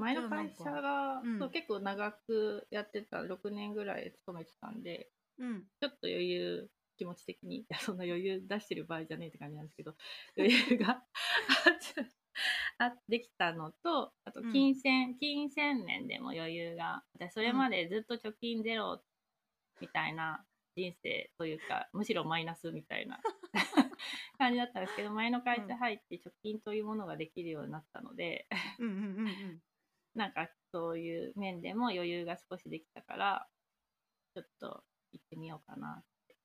[0.00, 1.38] 前の会社が、うん。
[1.38, 5.62] そう結構長くやってた、6年ぐらい勤めてたんで、うん。
[5.80, 9.94] ちょっと余裕、気持ち的に、いや、そんな余裕出してる場合じゃねえって感じなんですけど、
[10.36, 11.02] 余裕が
[12.78, 14.52] あできたのとあとうん。
[14.52, 19.02] 金銭、金銭面でも余裕が私それまでずっと貯金ゼロ
[19.80, 20.44] みたいな
[20.76, 23.20] 人生というかむしろマイナスみたいな
[24.38, 28.46] 感じだったんですけど前の会社入って貯金というものができるようになったので
[28.78, 29.62] うんうんうんうん。
[30.14, 33.48] なんかそういう面でも余裕が少しできたから
[34.34, 36.36] ちょっと行ってみようかなって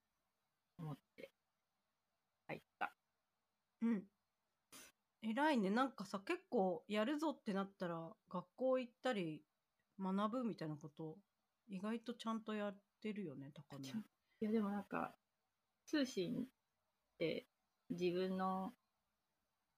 [0.78, 1.32] 思って
[2.48, 2.94] 入った。
[3.82, 4.04] うん。
[5.22, 5.70] 偉いね。
[5.70, 9.44] なんかさ、結構やるぞってなったら、学校行ったり、
[10.00, 11.18] 学ぶみたいなこと、
[11.68, 13.86] 意外とちゃんとやってるよね、高野。
[13.86, 15.16] いやでもなんか
[15.86, 16.48] 通信っ
[17.18, 17.48] て
[17.90, 18.74] 自分の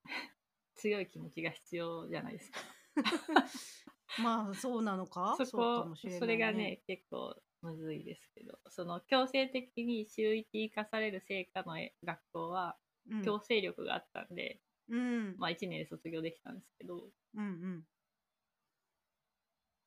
[0.76, 2.77] 強い気持ちが必要じゃないですか。
[4.24, 5.36] まあ、そうなのか？
[5.38, 6.82] そそうかこもしれない、それがね。
[6.88, 12.78] 結構むずいですけどその強制的に週1生かされる成果の学校は
[13.10, 15.36] うん、強制力があったんで、うん。
[15.38, 17.84] まあ1年で卒業できたんですけど、うんうん。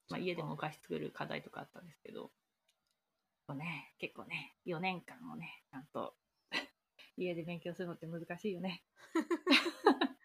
[0.08, 2.32] まあ、家でもお菓子作る課題とかあったんですけど
[3.54, 6.14] ね結構ね4年間をねちゃんと
[7.16, 8.82] 家で勉強するのって難しいよね。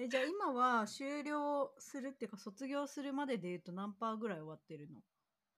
[0.00, 5.00] えじゃあ今は終了するっていうか卒業するまでで言うと何パーぐらい終わってるの？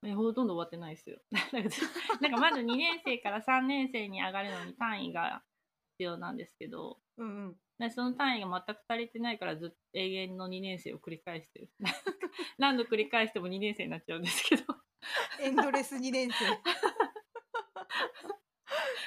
[0.09, 1.21] えほとんど終わってないですよ。
[1.53, 1.83] なんかず
[2.23, 5.45] なんかまず2年生から3年生に上がるのに単位が
[5.99, 7.61] 必要なんですけど、うんうん。
[7.79, 11.71] でその単位が全く足りてないからずっと永遠の2年生を繰り返してる。
[12.57, 14.65] 何度繰り返しても2年生になっちゃうんですけど。
[15.41, 16.37] エンドレス2年生。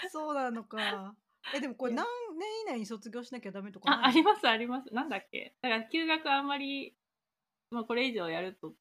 [0.10, 1.16] そうなのか。
[1.56, 2.06] え、でもこれ何
[2.38, 4.94] 年以内に卒業しなきゃダメとかあ、ありますあります。
[4.94, 5.56] なんだっけ？
[5.62, 6.96] だから休学あんまり、
[7.70, 8.74] まあこれ以上やると、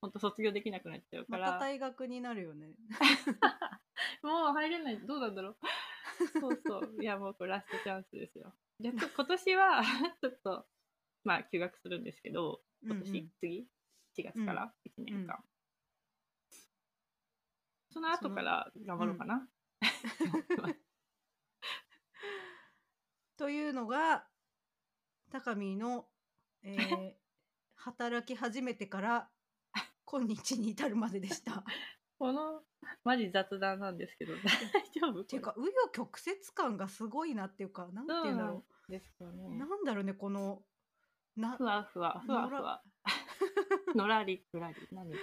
[0.00, 1.52] 本当卒業できなくなっちゃうから。
[1.52, 2.74] また退学になるよね。
[4.22, 4.98] もう入れない。
[5.06, 5.56] どうなんだろう。
[6.40, 6.96] そうそう。
[7.02, 8.52] いや、もうこれラストチャンスですよ。
[8.80, 9.82] じゃあ今年は、
[10.20, 10.66] ちょっと、
[11.24, 13.68] まあ休学するんですけど、今年、うんうん次
[14.16, 15.34] ?4 月から？1年間。
[15.34, 15.44] うん
[17.92, 19.46] その後から頑張ろうかな。
[23.42, 24.22] というのが
[25.32, 26.04] 高見の、
[26.62, 27.12] えー
[27.74, 29.28] 働き始めてから
[30.04, 31.64] 今日に至るまででした。
[32.16, 32.62] この、
[33.02, 34.34] マジ雑談なんですけど、
[34.72, 35.22] 大丈夫？
[35.22, 39.58] っていうか紆余曲折感がすごいなっていうかなんてそうんだろなんですよう、ね。
[39.58, 40.62] なんだろうねこの
[41.34, 42.84] なふわふわ、ふわふわ。
[43.96, 44.76] のらり、ふらり。
[44.92, 45.10] 何？
[45.10, 45.16] 野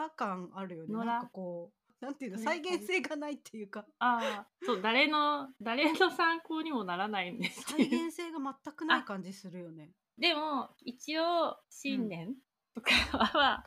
[0.00, 7.86] 良感あるよねなんかこうなんていうの再現性がないっていうかああ、そう、誰の、誰の参考にもならないんです再。
[7.86, 9.90] 現性が全くない感じするよね。
[10.18, 12.34] でも、一応、新年
[12.74, 12.90] とか
[13.38, 13.66] は、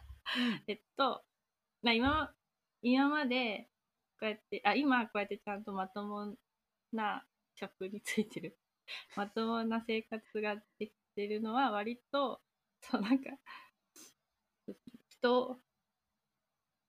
[0.68, 1.24] えっと、
[1.82, 2.32] まあ、今、
[2.84, 3.70] 今まで、
[4.20, 6.36] こうやって、あ、今こうやってちゃんとまとも
[6.94, 7.24] な
[7.56, 8.58] 職についてる。
[9.18, 12.42] まともな生活ができてるのは割と、
[12.82, 13.32] そうなんか、
[15.10, 15.60] 人、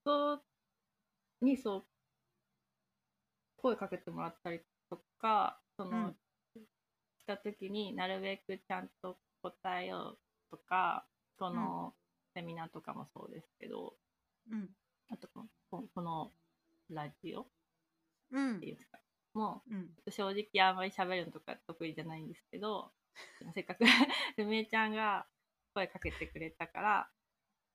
[0.02, 0.42] 人
[1.40, 1.84] にそう、
[3.56, 4.60] 声かけてもらったり
[4.90, 6.16] とか、その、うん。
[7.18, 10.18] 来た時になるべくちゃんと答えよう
[10.50, 11.04] とか、
[11.38, 11.94] この
[12.34, 13.94] セミナーとかもそうですけど、
[14.50, 14.68] うん。
[15.10, 16.30] あとこのこの
[16.90, 17.46] ラジオっ
[18.30, 18.60] うん。
[18.60, 18.98] ていうんですか、
[19.34, 19.88] もうん。
[20.06, 22.92] う正直あんまり喋るのとか得意じゃないんですけど、
[23.54, 23.84] せっかく
[24.36, 25.26] ルメイちゃんが
[25.74, 27.10] 声かけてくれたから、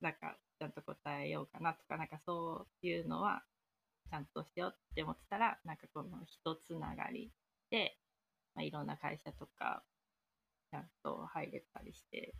[0.01, 3.43] なんかちゃんと答えようかなとか、なんかそういうのは
[4.13, 7.31] ちゃんとしようって思ってたら、なんかこの人つながり
[7.71, 7.97] で、
[8.53, 9.83] まあ、いろんな会社とか
[10.69, 12.35] ちゃんと入れたりして、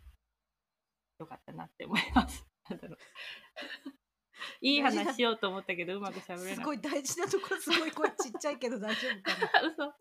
[1.18, 2.46] よかったなって思います。
[2.70, 2.98] なんだろう
[4.62, 9.36] いい話しようと思ったけど、うまく喋れすなかっごい大事なところすごい声ちっちゃいけど大丈夫か
[9.76, 9.96] な。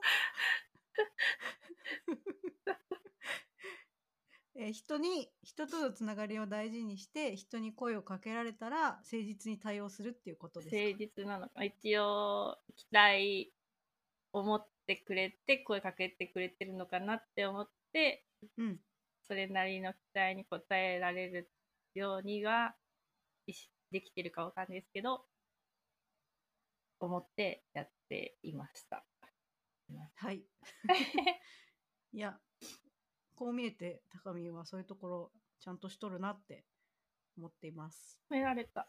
[4.56, 10.76] えー人に人とのつながりを大事にして人に声をかけられたら誠実に対応するっていうことですか？
[10.78, 11.64] 誠実なのか。
[11.64, 13.54] 一応期待
[14.32, 18.26] 思ってくれて声かけてくれてるのかなって思って
[18.58, 18.80] うん。
[19.28, 21.50] それなりの期待に応えられる
[21.96, 22.76] ようには
[23.92, 25.26] できてるかわかんないですけど
[27.00, 29.06] 思ってやっていました。
[30.16, 30.44] はい。
[32.14, 32.40] いや
[33.36, 36.66] こう見えて高見はそういうところちゃんとしとるなって
[37.38, 38.20] 思っています。
[38.30, 38.88] 褒められた。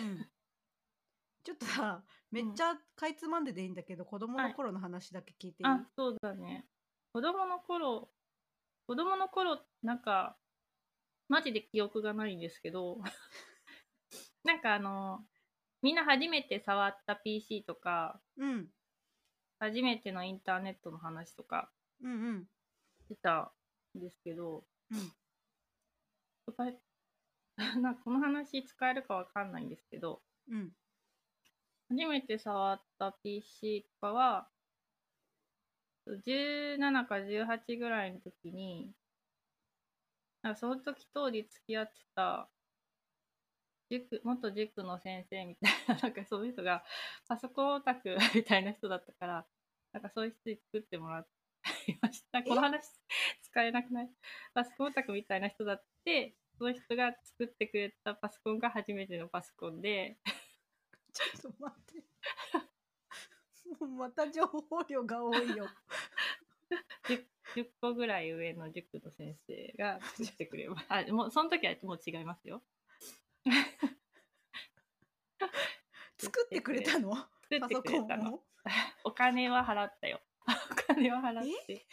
[0.00, 0.26] うん。
[1.44, 6.66] ちょっとさめっちゃかいつまんででいいんだけど、子供の頃の話だけ聞いていい、あ、そうだね。
[7.12, 8.08] 子供の頃、
[8.86, 10.36] 子供の頃、なんか、
[11.28, 12.98] マジで記憶がないんですけど、
[14.42, 15.24] なんかあの、
[15.80, 18.68] みんな初めて触った PC とか、うん。
[19.60, 21.70] 初めてのインターネットの話とか
[22.02, 22.48] うんうん。
[22.98, 23.38] してた。
[23.40, 23.50] ん
[24.00, 24.64] ですけど、
[26.46, 26.78] 使え
[27.80, 30.72] なこの話使えるかわかんないんですけど、うん。
[31.88, 34.48] 初めて触った PC とかは、
[36.06, 38.92] 17か18ぐらいの時に、
[40.42, 42.50] なんかその時当時付き合ってた、
[43.90, 46.84] 塾、元塾の先生みたいな、 なんかそういう人が、
[47.28, 49.46] パソコンオタク みたいな人だったから、
[49.92, 52.42] なんかそういう人に作ってもらいました。
[52.42, 52.82] この話
[53.54, 54.08] 使えなくない？
[54.52, 60.16] パソコンオタクみたいな人だって、その人が作ってくれたパソコンが初めてのパソコンで、
[61.14, 62.02] ちょっと待って。
[63.80, 65.68] もうまた情報量が多いよ。
[67.04, 67.24] 10,
[67.54, 70.86] 10個ぐらい上の塾の先生が作ってくれます。
[70.90, 72.60] あ、もうその時はもう違いますよ。
[76.18, 77.14] 作ってくれたの？
[77.14, 78.34] 作ってくれたの。
[78.34, 78.44] を？
[79.04, 80.20] お金は払ったよ。
[80.46, 81.86] お金は払って。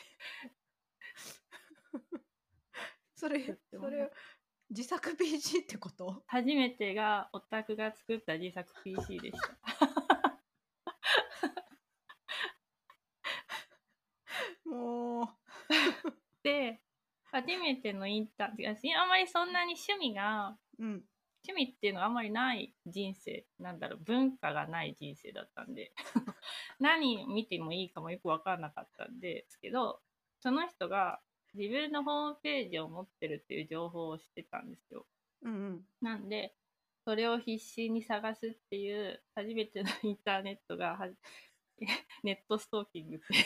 [3.22, 4.12] それそれ
[4.72, 6.24] 自作 PC ってこと？
[6.26, 9.56] 初めてがオタクが作った自作 PC でした。
[14.66, 15.28] もう。
[16.42, 16.82] で、
[17.26, 21.06] 初めてのインターン、あんまりそんなに趣味が、うん。
[21.48, 25.94] 趣味っていうのはあんまりない人生なんだろう文化がない人生だったんで。
[26.80, 30.02] 何見てもいいかもよく分かんなかったんですけど
[30.40, 31.22] その人が
[31.54, 35.06] 自分のホームページを持ってるっていう情報を知ってたんですよ。
[35.44, 35.82] うんうん。
[36.02, 36.56] なんで
[37.06, 41.10] それを必死に探すっていう初めてのインターネットがは
[42.24, 43.46] ネットストーキングっていう。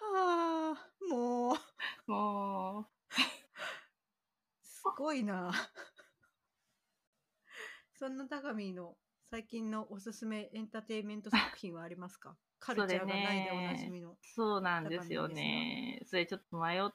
[0.00, 2.10] はあもう。
[2.10, 2.86] もう。
[4.62, 5.52] すごいな。
[7.98, 8.96] そんな高見の
[9.30, 12.36] 最近のおすすめエンターテインメント作品はありますか？
[12.68, 16.02] カルチャーがないでおなじみのそうなんですよね。
[16.04, 16.90] それちょっと迷っ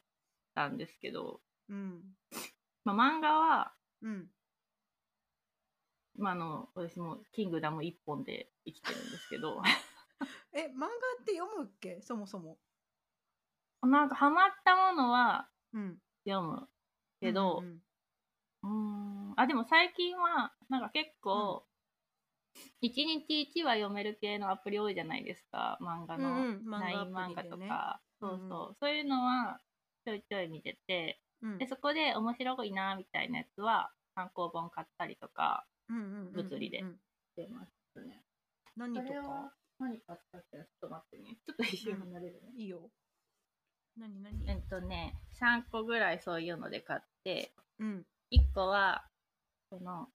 [0.54, 2.02] たんですけど、うん。
[2.84, 4.30] まあ、漫画はうん。
[6.16, 9.62] まあ、あの私も「キングダム」一本で生きてるんですけど。
[10.54, 10.88] え漫画
[11.22, 12.02] って読むっけ？
[12.02, 12.60] そもそも。
[13.82, 16.02] なんかハマったものはうん。
[16.26, 16.70] 読む
[17.20, 17.60] けど。
[17.60, 17.84] うん
[18.64, 19.34] うーん。
[19.36, 21.68] あでも最近はなんか結構、
[22.82, 25.78] 一日一話読める系のアプリ多いじゃないですか。
[25.82, 26.62] 漫画うんのうん。
[26.68, 28.50] 漫画とか、そううん。
[28.50, 28.96] そうそう。
[28.96, 29.60] いうのは
[30.06, 31.20] ちょいちょい見てて。
[31.42, 31.58] うん。
[31.58, 36.80] でそこで面白いなみたいなやつは単行本買ったりとかうんうんうんうん物理で。
[36.82, 37.00] うん
[37.36, 38.24] してますね。
[38.78, 39.54] 何とか？
[39.80, 40.58] 何買ったっけ？
[40.58, 41.38] なちょっと待ってね。
[41.46, 42.52] ちょっと一瞬離れるね。
[42.56, 42.92] いいよ。
[43.98, 44.44] 何何？
[44.48, 48.06] えっとね、3個ぐらいそういうので買って、うん。
[48.32, 49.04] 1個は、
[49.70, 50.08] この、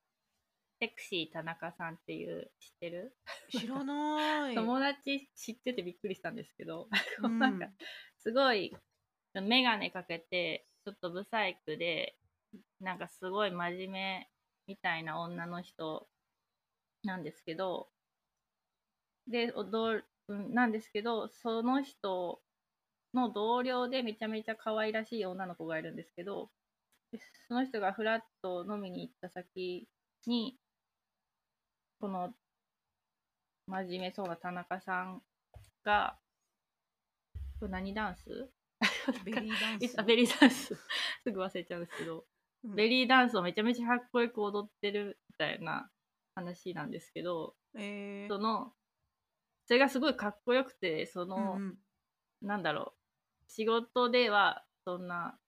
[0.80, 3.16] セクシー田中さんっていう、知ってる、
[3.50, 4.54] 知らない。
[4.54, 6.88] 友達知っててびっくりしたんですけど、
[7.22, 7.38] うん。
[7.38, 7.66] なんか、
[8.18, 8.76] すごい、
[9.34, 12.16] メガネかけて、ちょっとブサイクで、
[12.80, 14.30] なんかすごい真面目
[14.66, 16.08] みたいな女の人
[17.02, 17.88] なんですけど、
[19.26, 22.40] で、踊る、うんなんですけど、その人
[23.14, 26.50] の同僚でめちゃめちゃ可愛らしい女の子がいるんですけど、
[27.12, 27.18] で
[27.48, 29.88] その人がフラッと飲みに行った先
[30.26, 30.58] に、
[32.00, 32.32] この
[33.66, 35.22] 真面目そうな田中さん
[35.84, 36.16] が、
[37.58, 38.50] これ何ダンス？
[39.24, 40.00] ベリーダンス。
[40.00, 40.74] あベリーダンス。
[41.24, 42.24] すぐ忘れちゃうんですけど、
[42.64, 42.74] うん。
[42.74, 45.90] ベリーダンスをめちゃめちゃかっこよく踊ってるみたいな
[46.34, 48.28] 話なんですけど、えー。
[48.28, 48.74] その
[49.66, 51.78] それがすごいかっこよくてその、うんうん。
[52.42, 53.50] なんだろう。
[53.50, 55.38] 仕事ではそんな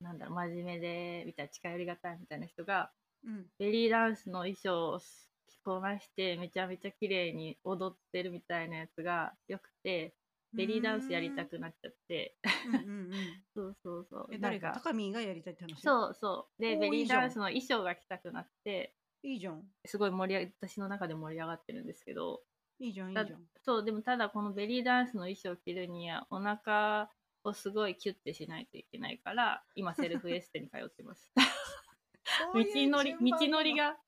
[0.00, 2.90] なんだろう真面目でみたいな近寄りがたいみたいな人が
[3.22, 3.50] うん。
[3.58, 5.00] ベリーダンスの衣装を
[5.48, 10.14] 着こなしてめちゃめちゃ綺麗に踊ってるみたいなやつがよくて
[10.54, 12.36] ベリーダンスやりたくなっちゃって。
[13.54, 14.28] そうそうそう。
[14.32, 14.72] え誰が？
[14.72, 15.80] 高見がやりたいって話？
[15.80, 16.62] そうそう。
[16.62, 19.62] でベリーダンスの衣装が着たくなっていいじゃん。
[19.84, 22.42] すごい盛り上げ私の中で盛り上がってるんですけど。
[22.80, 23.48] いいじゃんいいじゃん。
[23.62, 27.10] そうでもただこのベリーダンスの衣装を着るにはお腹
[27.44, 31.32] をすごいキュッてしないといけないから今セルフエステに通ってます。
[32.54, 33.98] 道のり道のりなが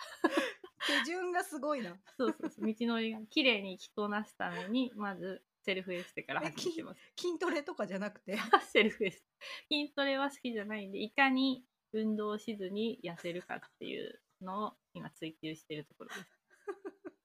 [0.86, 1.96] 手順がすごいな。
[2.16, 2.66] そうそうそう。
[2.66, 7.00] 道のりが綺麗に着こなすためにまずセルフエステからえ始めてます。
[7.18, 8.38] 筋トレとかじゃなくて？
[8.72, 9.22] セルフエス
[9.68, 9.76] テ。
[9.82, 16.26] 筋トレは好きじゃないんでいかに運動しずに痩せるかっていうのを今追求してるところです。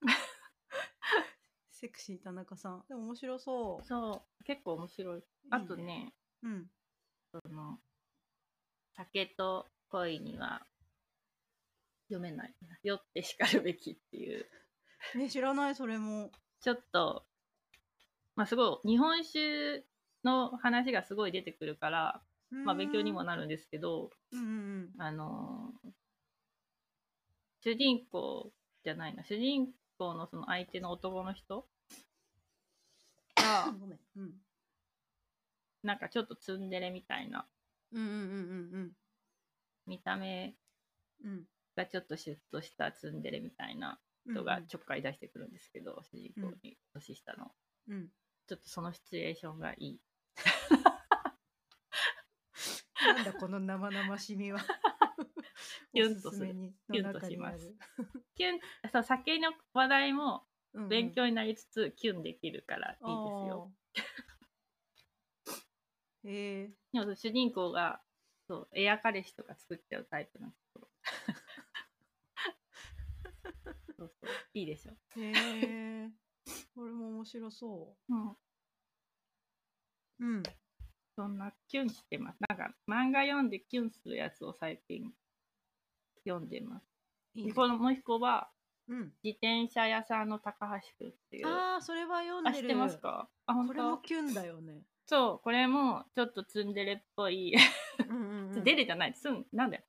[1.72, 2.86] セクシー田中さん。
[2.88, 3.86] でも面白そう。
[3.86, 4.44] そう。
[4.44, 5.24] 結構面白い。
[5.50, 6.70] あとねうん。
[7.32, 7.80] その
[8.96, 10.66] 酒と恋には
[12.08, 12.54] 読めない。
[12.84, 14.46] 酔ってしかるべきっていう。
[15.16, 16.32] ね知らないそれも。
[16.62, 17.26] ちょっと
[18.36, 19.86] まあすごい日本酒
[20.24, 25.92] の話がすごい出てくるから、まあ勉強にもななるんですけど、うんうんあのー
[27.62, 28.54] 主人公
[28.84, 31.68] じゃないな、主人公のその相手の男の人
[33.38, 34.00] うが、んごめん。
[34.18, 34.34] うん。
[35.82, 37.48] なんかちょっとツンデレみたいな
[37.92, 38.98] うんうんうん
[39.86, 40.56] 見た目
[41.24, 41.46] うんうん
[41.76, 47.52] がちょっとシュッとしたツンデレみたいなうん人がちょっかい出してくるんですけど、主人公に年下の。
[47.90, 48.08] うん。
[48.48, 50.00] ちょっとそのシチュエーションがいい。
[53.06, 54.60] なんだこの生々しみは。
[55.94, 56.74] キュンとする。
[56.92, 57.74] キュンとします。
[58.36, 58.60] キュン、
[58.92, 60.90] そう、酒の話題もうんうん。
[60.90, 63.72] 勉強になりつつ、キュンできるからいいですよ。
[66.24, 66.74] あー。
[66.92, 68.02] でも主人公が、
[68.48, 70.90] そう、エア彼氏とか作っちゃうタイプなんですけど。
[73.98, 74.92] そうそう、いいでしょ。
[75.20, 75.32] へ
[76.06, 76.10] え
[76.76, 78.30] これも面白そう ん。
[78.30, 78.38] う
[80.20, 80.44] うん
[81.16, 82.38] そんなキュンしてます。
[82.50, 85.14] なんか漫画読んでキュンするやつを最近
[86.28, 86.86] 読んでます。
[87.36, 88.50] いいねこのもう一個は、
[88.88, 91.48] うん自転車屋さんの高橋くんっていう。
[91.48, 93.30] ああそれは読んあ、でる知ってますか？
[93.46, 97.54] あ、本これも当キュンだよねそう、これもちょっとツンデレっぽい。
[98.10, 99.84] うんうんうん デレじゃない、ツン、なんだよ。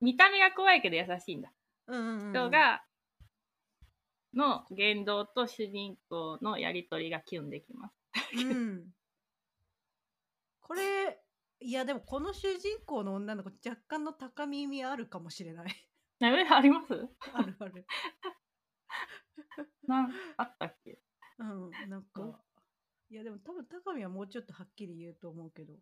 [0.00, 1.52] 見た目が怖いけど優しいんだ。
[1.88, 2.84] うんうんうん人が、
[4.34, 7.94] の言動と主人公のやりとりがキュンできます。
[8.36, 8.94] うん。
[10.60, 11.20] これ
[11.60, 15.88] いやでもこの主人公の女の子若干の高耳あるかもしれない。
[16.20, 17.08] あります？
[17.32, 17.86] あるある。
[19.86, 21.00] なんあったっけ？
[21.38, 22.40] うんなんか。
[23.10, 25.74] いやでも多分高見はもうちょっとはっきり言うと思うけど。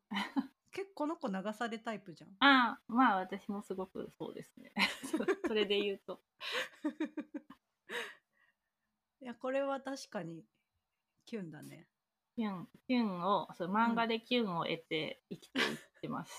[0.73, 2.31] 結構この子流されタイプじゃん。
[2.41, 4.73] ああ、まあ私もすごくそうですね。
[5.47, 6.23] それで言うと。
[9.27, 10.45] いやこれは確かに
[11.24, 11.89] キュンだね。
[12.37, 16.33] キュン、キュンを、そう漫画でキュンを得て生きていってます。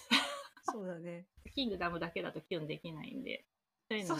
[0.72, 1.26] そうだね。
[1.54, 3.46] キングダムだけだとキュンできないんで、
[3.90, 4.18] そういうのを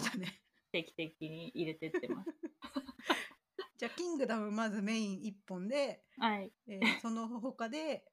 [0.70, 2.30] 定期的に入れてってます。
[3.78, 8.04] じゃあキングダムまずメイン一本で、はい、えーその他で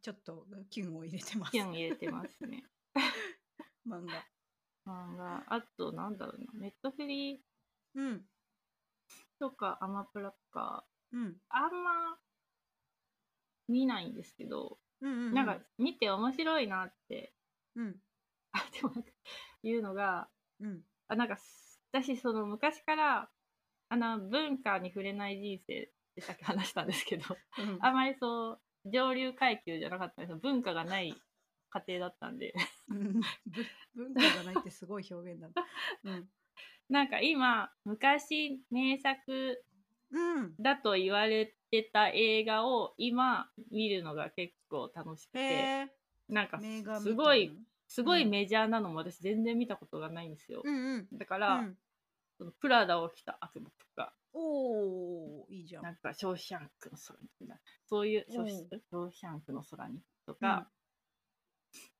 [0.00, 1.50] ちょっとキュンを入れてます。
[1.50, 2.64] キュン入れてますね。
[3.84, 4.24] 漫画。
[4.86, 7.42] 漫画、あとなんだろうな、ネットフリ
[7.96, 8.24] うん
[9.38, 11.36] とかアマプラとか、うん。
[11.48, 12.18] あんま
[13.68, 15.34] 見ないんですけど、うんうんうん。
[15.34, 17.32] なんか見て面白いなって、
[17.76, 17.96] うん。
[18.52, 19.10] あ、でもなんか
[19.62, 20.28] 言うのが、
[20.60, 20.80] うん。
[21.08, 21.38] あなんか
[21.92, 23.28] 私その昔から
[23.88, 27.24] あの文化に触れない人生ってさっき話したんですけど
[27.58, 27.78] うん。
[27.80, 30.38] あまりそう上流階級じゃなかったんですよ。
[30.38, 31.14] 文化がない
[31.70, 32.54] 家庭だったんで。
[33.94, 35.54] 文化がないってすごい表現だな。
[36.04, 36.28] うん。
[36.88, 39.62] なんか今昔名作
[40.10, 40.54] うん。
[40.58, 45.88] だと言われてた映画を今見るのが結構楽しくへてえ。
[46.28, 46.60] なんか
[47.00, 47.54] すごいな
[47.88, 51.18] すごいメジャーなのも私全然見たことがないんですよ、うんうん。
[51.18, 51.76] だかうら、ん、
[52.38, 55.82] そのプラダを着た悪魔とかおおいいじゃん。
[55.82, 58.46] なんか、ショーシャンクの空にみたいな、そういう、ショー
[59.10, 60.68] シャンクの空にとか、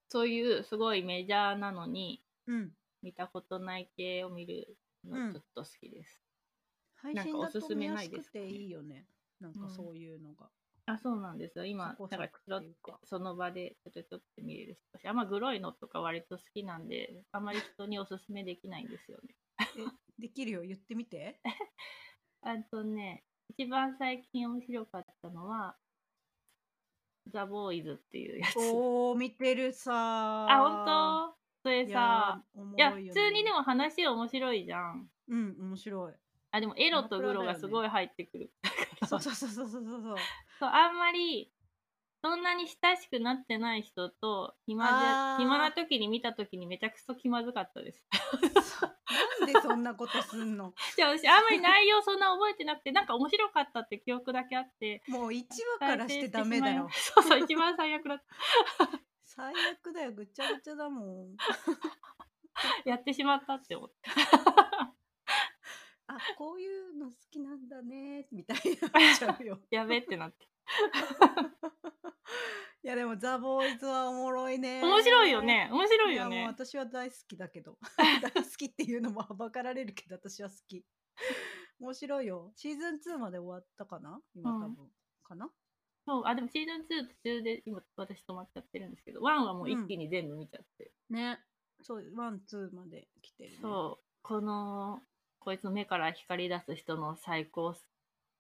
[0.09, 2.73] そういうすごいメジャーなのに、うん。
[3.03, 6.23] 見たことない系を見るうんのちょっと好きです。
[6.97, 9.07] 配なんかおすすめないですかねていいよね。
[9.41, 10.49] なんかそういうのが。
[10.87, 11.67] あ、そうなんですよ。
[11.67, 19.37] 今、そこなんかちょっとその場でちょっとちょっと見れるし、あんまグロいのとか割と好きなんで、あんまり人におすすめできないんですよね。
[20.19, 20.63] できるよ。
[20.63, 21.41] 言ってみて。
[22.41, 25.77] あとね、一番最近面白かったのは、
[27.27, 28.57] ザ・ボーイズっていうやつ。
[28.59, 29.95] おお見てるさー。
[29.95, 31.38] あ、本当？
[31.63, 32.43] それさ、
[32.77, 33.59] いや、普通にでも。
[33.59, 35.11] も話面白いじゃん。
[35.29, 36.15] うん、面白い。
[36.51, 38.53] あ、でもエロとグロがすごい入ってくる。
[39.09, 40.17] そうそうそうそうそうそう。
[40.61, 41.53] そうあんまり、
[42.21, 48.05] そんなに親しくなってない人と暇で、暇な時に見た時にめちゃくそ気まずかったです。
[49.41, 50.75] なんでそんなことすんの？
[50.97, 55.03] じゃあ私、あんまり内容そんな覚えてなくて、なんか面白かったって記憶だけあって。
[55.07, 55.45] もう1
[55.81, 56.89] 話からしてダメだよ。
[56.93, 59.01] そうそう、一番最悪だった。
[59.39, 60.13] 最悪だよ。
[60.13, 61.37] ぐちゃぐちゃだもん。
[62.85, 63.95] やってしまったって思って。
[66.09, 69.61] あ、こういうの好きなんだね、みたいになっちゃうよ。
[69.71, 70.49] やべってなって。
[72.83, 74.83] いやでもザ・ボーイズはおもろいね。
[74.83, 75.69] 面白いよね。
[75.71, 76.45] 面白いよね。
[76.47, 80.85] 私は大好きだけど大好きっていうのもはばかられるけど私は好き
[81.79, 84.21] 面白いよシーズン2まで終わったかな？
[84.35, 85.53] 今うん多分、かな？
[86.09, 90.91] そう、あ、でもシーズン2途中で今私止まっちゃってるんですけど、1はもう一気に全部見ちゃって。
[91.11, 91.39] ね
[91.83, 95.03] そうワンツーまで来てる、ね、そう、この、
[95.39, 97.77] こいつの目から光り出す人の最高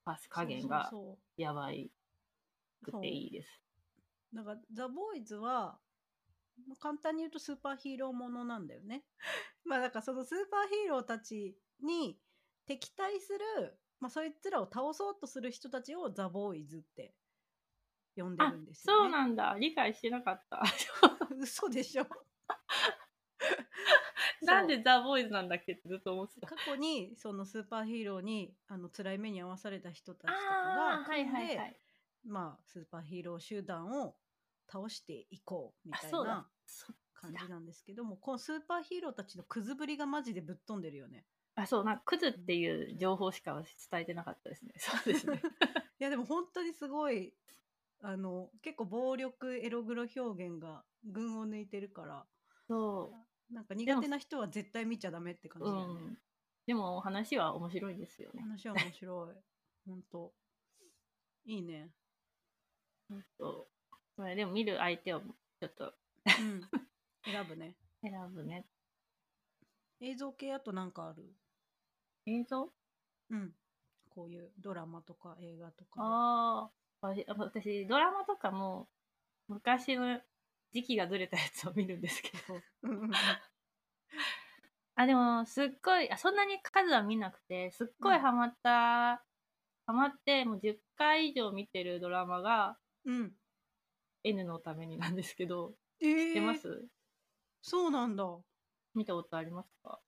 [0.05, 0.91] パス加減が
[1.37, 1.91] やばい
[2.83, 3.61] くていいです。
[4.33, 5.79] なんかザ・ボーイズは
[6.67, 9.05] まあ簡単に言うとスーパーヒーローものなんだよね。
[9.65, 12.19] まあだからそのスーパーヒーローたちに
[12.67, 17.15] 敵対する、まあ、そいつらを倒そうとする人たちをザ・ボーイズって
[18.23, 19.05] 呼んであるんですよ、ね。
[19.05, 19.57] そうなんだ。
[19.59, 20.63] 理解してなかった。
[21.39, 22.07] 嘘でしょ
[24.43, 26.47] なんでザ・ボーイズなんだっけってずっと思ってた。
[26.47, 30.55] 過去にそのスーパーヒーローにあの辛い目に遭わされた人たちとか
[31.01, 31.81] が組んで、はいはいはい。
[32.25, 34.17] まあスーパーヒーロー集団を
[34.71, 41.25] 倒していこうみたいなそ感じなんですけどもこのスーパーヒーローたちのくずぶりがマジでぶっ飛んでるよね。
[41.55, 43.61] あ、そう、なんかクズっていう情報しか
[43.91, 44.73] 伝えてなかったですね。
[44.77, 45.43] そうですね。
[45.99, 47.35] いやでも本当にすごい
[48.01, 52.27] あの結構暴力エログロ表現が群を抜いてるから
[52.69, 53.13] そ
[53.51, 55.67] なんか苦手な人は絶対見ちゃダメって感う。
[55.67, 56.01] じだよね。
[56.03, 56.19] うん。
[56.67, 58.43] でも話は面白いんですよね。
[58.43, 59.37] 話は面白い。
[59.89, 60.35] 本当
[61.47, 61.91] いいね。
[63.39, 63.97] そう。
[64.17, 65.95] これでも見る相手をちょっと
[66.27, 66.61] うん。
[67.25, 67.75] 選ぶね。
[68.03, 68.67] 選ぶね。
[70.01, 71.35] 映像系あとなんかある？
[72.27, 72.71] 映像？
[73.31, 73.57] うん。
[74.11, 76.07] こういうドラマとか映画とかで。
[76.07, 76.71] ああ。
[77.01, 78.89] 私私、ドラマとかも
[79.49, 80.21] 昔の
[80.73, 82.63] 時期がずれたやつを見るんですけど。
[82.83, 83.11] うんうんうん
[85.01, 89.25] あ、でも、すっごい、あそんなに数は見なくて、すっごいハマった、
[89.87, 93.33] ハマって、もう10回以上見てるドラマがうん。
[94.25, 96.89] N のためになんですけど、えー知ってます？
[97.63, 98.25] そうなんだ。
[98.95, 100.01] 見たことありますか？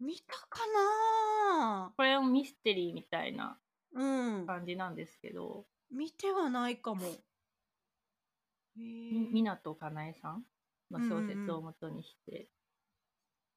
[0.00, 3.56] 見たかなこれもミステリーみたいな
[3.94, 4.04] う
[4.42, 4.46] ん。
[4.46, 5.64] 感じなんですけど、
[5.94, 7.06] 見てはないかも。
[7.06, 7.12] へ
[8.76, 10.44] みー湊かなえさん？
[10.90, 12.48] の小説を元にして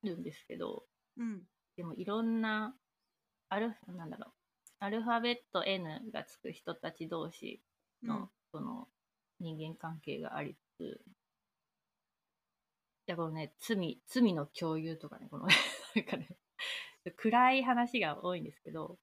[0.03, 0.83] るんですけど、
[1.17, 1.41] うん。
[1.75, 2.75] でもいろんな、
[3.49, 4.33] アルフ、なんだろう、
[4.79, 7.61] アルファベット N がつく人たち同士
[8.03, 8.29] の、うん。
[8.51, 8.87] その
[9.39, 11.01] 人間関係がありつつ、
[13.07, 15.47] いや、このね、罪、罪の共有とかね、この、
[15.95, 16.37] なんかね、
[17.15, 18.99] 暗い話が多いんですけど、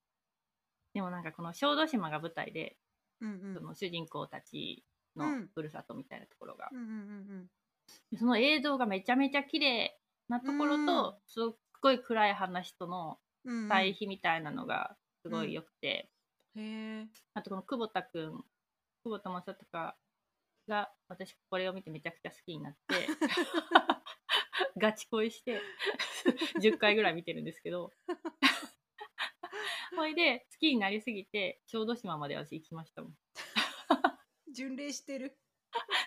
[0.93, 2.77] でもなんかこの小豆島が舞台で、
[3.21, 3.55] うんうん。
[3.55, 4.85] その主人公たち
[5.17, 5.49] のうん。
[5.55, 7.47] ふるさとみたいなところが、うんうんうん
[8.11, 9.95] でその映像がめちゃめちゃ綺麗
[10.29, 13.69] なところと、すっごい暗い話とのうんうん。
[13.69, 16.11] 対比みたいなのがすごい良くて、
[16.57, 16.61] へ
[17.03, 17.07] え。
[17.35, 18.45] あとこの久保田くん、
[19.05, 19.97] 久保田正孝
[20.67, 23.07] が私これを見てめちゃくちゃ好きになって、
[24.79, 25.61] ガチ恋して
[26.61, 27.93] 10回ぐらい見てるんですけど、
[29.95, 33.13] ほいで好きになりすぎて小豆島まで私行きましたもん。
[34.55, 35.37] 巡礼してる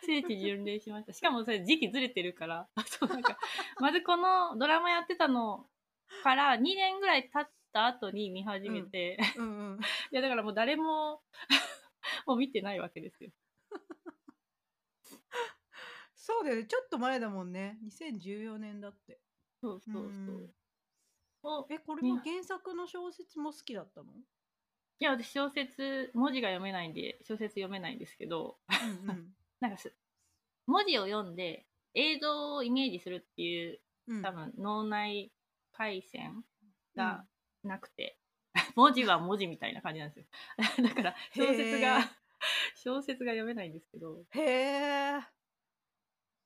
[0.05, 1.13] 聖地巡礼しました。
[1.13, 3.37] しかもそれ時期ずれてるから、そうなんか、
[3.79, 5.69] まずこのドラマやってたの
[6.23, 9.79] から2年ぐらい経った後に見始めて、うんうん
[10.11, 11.21] いやだからもう誰も
[12.25, 13.31] もう見てないわけですよ。
[16.15, 19.21] そうだよねちょっと前だもんね2014年だって
[19.61, 20.35] そうそうそう。
[20.43, 20.55] う
[21.69, 24.11] えこれも原作の小説も好きだったの？
[24.99, 28.57] いや私小説文字が読めないんで小説読めないんですけど。
[29.05, 29.35] うんうん。
[29.59, 29.93] なんかす
[30.65, 34.21] 文字を読んで映像をイメージするっていううん。
[34.21, 35.31] 多分脳内
[35.71, 36.43] 回線
[36.95, 37.27] が
[37.63, 38.19] なくて、
[38.75, 40.25] 文字は文字みたいな感じなんですよ。
[40.87, 41.99] だから小説が
[42.75, 44.25] 小説が読めないんですけど。
[44.31, 45.21] へえ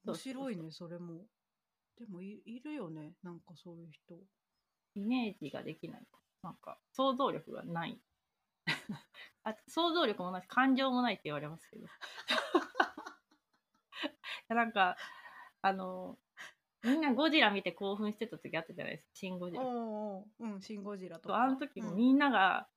[0.04, 1.28] 面白いねそれも。
[1.98, 4.16] でもいいるよねなんかそういう人
[4.96, 6.02] イメージができない。
[6.44, 8.00] なんか想像力がない。
[9.44, 10.42] あ想像力もない。
[10.42, 11.88] し感情もないって言われますけど。
[14.50, 14.98] なんか
[15.62, 16.18] あの
[16.84, 19.12] みんなゴジラ見て興奮してた時あったじゃないですか。
[19.14, 19.64] シン・ゴジラ。
[19.64, 21.44] おうんシン・ゴジラとか。
[21.44, 21.98] あの時もうん。
[21.98, 22.68] みんなが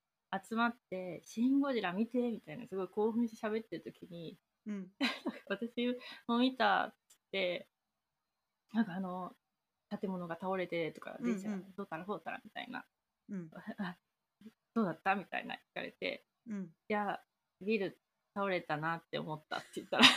[0.43, 4.37] 集まって「シン・ゴジラ見て」みたいなすごい興奮して喋ってる時に
[4.67, 4.93] うん。
[5.49, 5.97] 私
[6.27, 7.69] も見たっつって
[8.73, 9.35] なんかあの
[10.01, 12.85] 建物が倒れてとか電車がどうたらこうたらみたいな、
[13.29, 13.51] うん。
[13.79, 13.97] あ
[14.75, 16.25] どうだったみたいな聞かれて。
[16.49, 16.65] うん。
[16.65, 17.23] いや
[17.61, 17.99] ビル
[18.35, 20.05] 倒れたなって思ったって言ったら。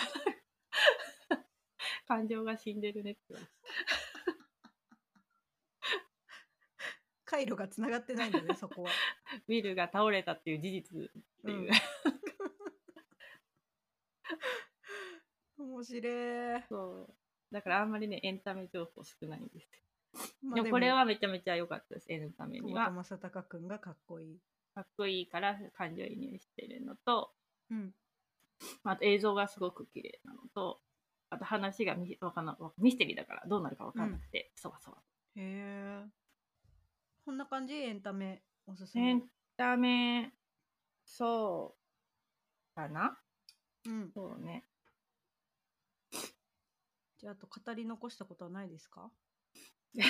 [2.07, 3.51] 感情が死んでるねって言われて
[7.27, 8.91] 回路がつながってないんだね そこは。
[9.47, 11.07] ビルが倒れたっていう事実っ
[11.45, 11.71] ていう、
[15.59, 15.69] うん。
[15.69, 17.13] 面白い、そう
[17.51, 19.67] だからあんまりねエンタメ情報少ないんです
[20.41, 22.91] まあでもこれはめちゃめちゃ良かったです、エンタメには。
[22.91, 24.37] 正孝くんがかっこいい。
[24.73, 27.31] かっこいいから感情移入してるのと、
[27.69, 27.93] うん。
[28.83, 30.79] あと映像がすごく綺麗なのと、
[31.29, 34.97] あと話がミわかんなわミステリーだからどうなるかわかんなくて、そわそわ。
[35.35, 36.05] へえ
[37.25, 37.73] こんな感じ？
[37.73, 39.09] エンタメおすすめ。
[39.09, 39.23] エン
[39.55, 40.31] タメ、
[41.05, 41.75] そ
[42.73, 43.17] うかな？
[43.85, 44.11] うん。
[44.13, 44.63] そうね。
[47.27, 49.11] あ、あと語り残したことはないですか？
[49.95, 50.01] ち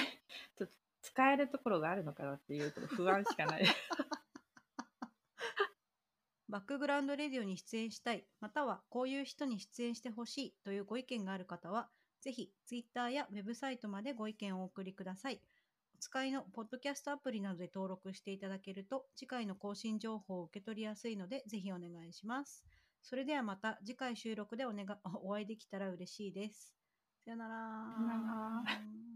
[0.61, 3.65] ょっと使えるところがあるのかなっていうと不安しかない。
[6.49, 11.89] バックグラウンドレディオに出演したい、またはこういう人に出演してほしいというご意見がある方は、
[12.22, 15.41] ぜひ Twitter やウェブサイトまでご意見をお送りください。
[15.93, 22.65] お使いのポッドキャストアプリなどで登録していただけると、次回の更新情報を受け取りやすいので、ぜひお願いします。
[23.01, 26.76] それではまた次回収録でお,、ね、がお会いできたら嬉しいです。
[27.28, 27.51] さよなら。
[27.93, 29.07] さよなら